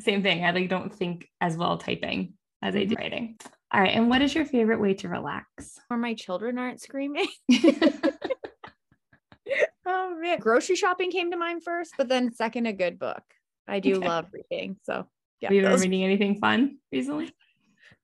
same 0.00 0.22
thing. 0.22 0.44
I 0.44 0.50
like 0.50 0.68
don't 0.68 0.94
think 0.94 1.28
as 1.40 1.56
well 1.56 1.78
typing 1.78 2.34
as 2.62 2.74
I 2.74 2.84
do 2.84 2.94
mm-hmm. 2.94 3.02
writing. 3.02 3.36
All 3.72 3.80
right. 3.80 3.94
And 3.94 4.08
what 4.08 4.22
is 4.22 4.34
your 4.34 4.46
favorite 4.46 4.80
way 4.80 4.94
to 4.94 5.08
relax? 5.08 5.78
Where 5.88 5.98
my 5.98 6.14
children 6.14 6.58
aren't 6.58 6.80
screaming. 6.80 7.26
oh 9.86 10.16
man. 10.18 10.38
Grocery 10.38 10.76
shopping 10.76 11.10
came 11.10 11.30
to 11.30 11.36
mind 11.36 11.62
first, 11.64 11.92
but 11.98 12.08
then 12.08 12.32
second, 12.32 12.66
a 12.66 12.72
good 12.72 12.98
book. 12.98 13.22
I 13.66 13.80
do 13.80 13.96
okay. 13.96 14.08
love 14.08 14.26
reading. 14.32 14.78
So 14.84 15.06
yeah. 15.40 15.48
Have 15.48 15.56
you 15.56 15.62
been 15.62 15.80
reading 15.80 16.04
anything 16.04 16.38
fun 16.38 16.78
recently? 16.90 17.30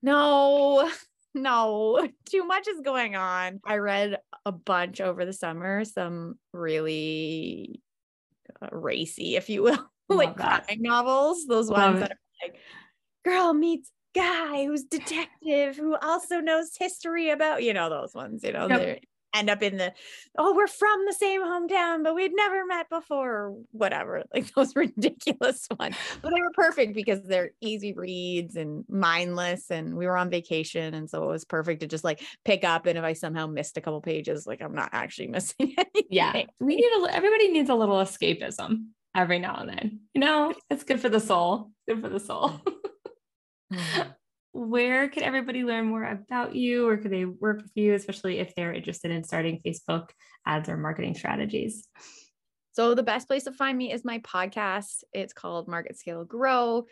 No, 0.01 0.89
no, 1.35 2.07
too 2.29 2.45
much 2.45 2.67
is 2.67 2.81
going 2.81 3.15
on. 3.15 3.59
I 3.65 3.77
read 3.77 4.17
a 4.45 4.51
bunch 4.51 5.01
over 5.01 5.25
the 5.25 5.33
summer, 5.33 5.85
some 5.85 6.39
really 6.53 7.81
uh, 8.61 8.69
racy, 8.71 9.35
if 9.35 9.49
you 9.49 9.63
will, 9.63 9.91
like 10.09 10.35
crime 10.35 10.63
novels. 10.79 11.45
Those 11.45 11.69
Love 11.69 11.95
ones 11.95 11.97
it. 11.97 11.99
that 12.01 12.11
are 12.11 12.47
like, 12.47 12.59
girl 13.23 13.53
meets 13.53 13.91
guy 14.15 14.65
who's 14.65 14.85
detective 14.85 15.75
who 15.75 15.95
also 15.97 16.39
knows 16.39 16.71
history 16.77 17.29
about, 17.29 17.63
you 17.63 17.73
know, 17.73 17.89
those 17.89 18.15
ones, 18.15 18.43
you 18.43 18.53
know, 18.53 18.67
yep 18.67 18.99
end 19.35 19.49
up 19.49 19.61
in 19.61 19.77
the 19.77 19.93
oh 20.37 20.55
we're 20.55 20.67
from 20.67 21.05
the 21.05 21.13
same 21.13 21.41
hometown 21.41 22.03
but 22.03 22.15
we'd 22.15 22.35
never 22.35 22.65
met 22.65 22.89
before 22.89 23.31
or 23.31 23.55
whatever 23.71 24.23
like 24.33 24.53
those 24.53 24.75
ridiculous 24.75 25.67
ones. 25.79 25.95
But 26.21 26.31
they 26.33 26.41
were 26.41 26.51
perfect 26.53 26.93
because 26.93 27.23
they're 27.23 27.51
easy 27.61 27.93
reads 27.93 28.55
and 28.55 28.83
mindless 28.89 29.69
and 29.69 29.95
we 29.95 30.05
were 30.05 30.17
on 30.17 30.29
vacation 30.29 30.93
and 30.93 31.09
so 31.09 31.23
it 31.23 31.27
was 31.27 31.45
perfect 31.45 31.81
to 31.81 31.87
just 31.87 32.03
like 32.03 32.21
pick 32.43 32.63
up 32.63 32.85
and 32.85 32.97
if 32.97 33.03
i 33.03 33.13
somehow 33.13 33.47
missed 33.47 33.77
a 33.77 33.81
couple 33.81 34.01
pages 34.01 34.47
like 34.47 34.61
i'm 34.61 34.75
not 34.75 34.89
actually 34.91 35.27
missing 35.35 35.73
anything. 35.77 36.03
Yeah 36.09 36.43
we 36.59 36.75
need 36.75 36.85
a 36.85 37.15
everybody 37.15 37.49
needs 37.49 37.69
a 37.69 37.75
little 37.75 37.97
escapism 37.97 38.87
every 39.15 39.39
now 39.39 39.55
and 39.55 39.69
then 39.69 39.99
you 40.13 40.21
know? 40.21 40.53
It's 40.69 40.83
good 40.83 40.99
for 40.99 41.09
the 41.09 41.19
soul. 41.19 41.71
Good 41.87 42.01
for 42.01 42.09
the 42.09 42.19
soul. 42.19 42.61
Mm-hmm 43.71 44.09
where 44.55 45.09
could 45.09 45.23
everybody 45.23 45.65
learn 45.65 45.87
more 45.87 46.05
about 46.05 46.55
you 46.55 46.87
or 46.87 46.95
could 46.95 47.11
they 47.11 47.25
work 47.25 47.61
with 47.61 47.71
you, 47.75 47.93
especially 47.93 48.39
if 48.39 48.55
they're 48.55 48.71
interested 48.71 49.11
in 49.11 49.21
starting 49.21 49.59
Facebook 49.65 50.11
ads 50.45 50.69
or 50.69 50.77
marketing 50.77 51.13
strategies? 51.13 51.89
So, 52.71 52.95
the 52.95 53.03
best 53.03 53.27
place 53.27 53.43
to 53.43 53.51
find 53.51 53.77
me 53.77 53.91
is 53.91 54.05
my 54.05 54.19
podcast. 54.19 55.03
It's 55.11 55.33
called 55.33 55.67
Market 55.67 55.99
Scale 55.99 56.23
Grow. 56.23 56.85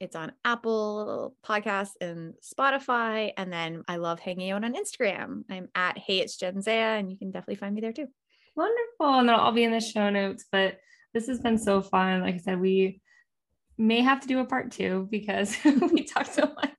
It's 0.00 0.16
on 0.16 0.32
Apple 0.46 1.36
Podcasts 1.44 1.92
and 2.00 2.32
Spotify. 2.42 3.32
And 3.36 3.52
then 3.52 3.82
I 3.86 3.96
love 3.96 4.18
hanging 4.18 4.50
out 4.50 4.64
on 4.64 4.74
Instagram. 4.74 5.42
I'm 5.50 5.68
at 5.74 5.98
Hey 5.98 6.20
It's 6.20 6.38
Jenzaia, 6.38 6.98
and 6.98 7.10
you 7.10 7.18
can 7.18 7.30
definitely 7.30 7.56
find 7.56 7.74
me 7.74 7.82
there 7.82 7.92
too. 7.92 8.08
Wonderful. 8.56 9.18
And 9.18 9.28
that'll 9.28 9.42
all 9.42 9.52
be 9.52 9.64
in 9.64 9.72
the 9.72 9.80
show 9.80 10.08
notes. 10.08 10.46
But 10.50 10.78
this 11.12 11.26
has 11.26 11.40
been 11.40 11.58
so 11.58 11.82
fun. 11.82 12.22
Like 12.22 12.36
I 12.36 12.38
said, 12.38 12.60
we 12.60 13.02
may 13.76 14.00
have 14.00 14.20
to 14.20 14.28
do 14.28 14.38
a 14.38 14.46
part 14.46 14.70
two 14.70 15.06
because 15.10 15.54
we 15.64 16.04
talked 16.04 16.32
so 16.32 16.50
much 16.56 16.70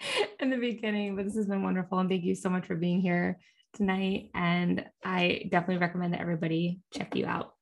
in 0.40 0.50
the 0.50 0.56
beginning, 0.56 1.16
but 1.16 1.24
this 1.24 1.36
has 1.36 1.46
been 1.46 1.62
wonderful. 1.62 1.98
And 1.98 2.08
thank 2.08 2.24
you 2.24 2.34
so 2.34 2.48
much 2.48 2.66
for 2.66 2.76
being 2.76 3.00
here 3.00 3.38
tonight. 3.74 4.30
And 4.34 4.84
I 5.04 5.48
definitely 5.50 5.78
recommend 5.78 6.14
that 6.14 6.20
everybody 6.20 6.80
check 6.92 7.14
you 7.16 7.26
out. 7.26 7.54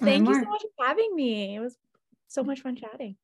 Thank 0.00 0.28
you 0.28 0.34
so 0.34 0.44
much 0.44 0.62
for 0.76 0.86
having 0.86 1.14
me. 1.14 1.56
It 1.56 1.60
was 1.60 1.76
so 2.28 2.42
much 2.42 2.60
fun 2.60 2.76
chatting. 2.76 3.16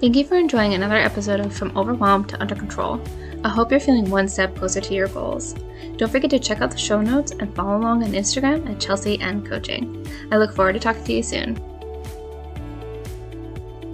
Thank 0.00 0.16
you 0.16 0.24
for 0.24 0.36
enjoying 0.36 0.72
another 0.72 0.96
episode 0.96 1.40
of 1.40 1.54
From 1.54 1.76
Overwhelmed 1.76 2.30
to 2.30 2.40
Under 2.40 2.54
Control. 2.54 3.02
I 3.44 3.50
hope 3.50 3.70
you're 3.70 3.80
feeling 3.80 4.08
one 4.08 4.28
step 4.28 4.56
closer 4.56 4.80
to 4.80 4.94
your 4.94 5.08
goals. 5.08 5.54
Don't 5.98 6.10
forget 6.10 6.30
to 6.30 6.38
check 6.38 6.62
out 6.62 6.70
the 6.70 6.78
show 6.78 7.02
notes 7.02 7.32
and 7.32 7.54
follow 7.54 7.76
along 7.76 8.02
on 8.02 8.12
Instagram 8.12 8.68
at 8.70 8.80
Chelsey 8.80 9.20
and 9.20 9.46
Coaching. 9.46 10.06
I 10.32 10.38
look 10.38 10.54
forward 10.56 10.72
to 10.72 10.80
talking 10.80 11.04
to 11.04 11.12
you 11.12 11.22
soon. 11.22 11.69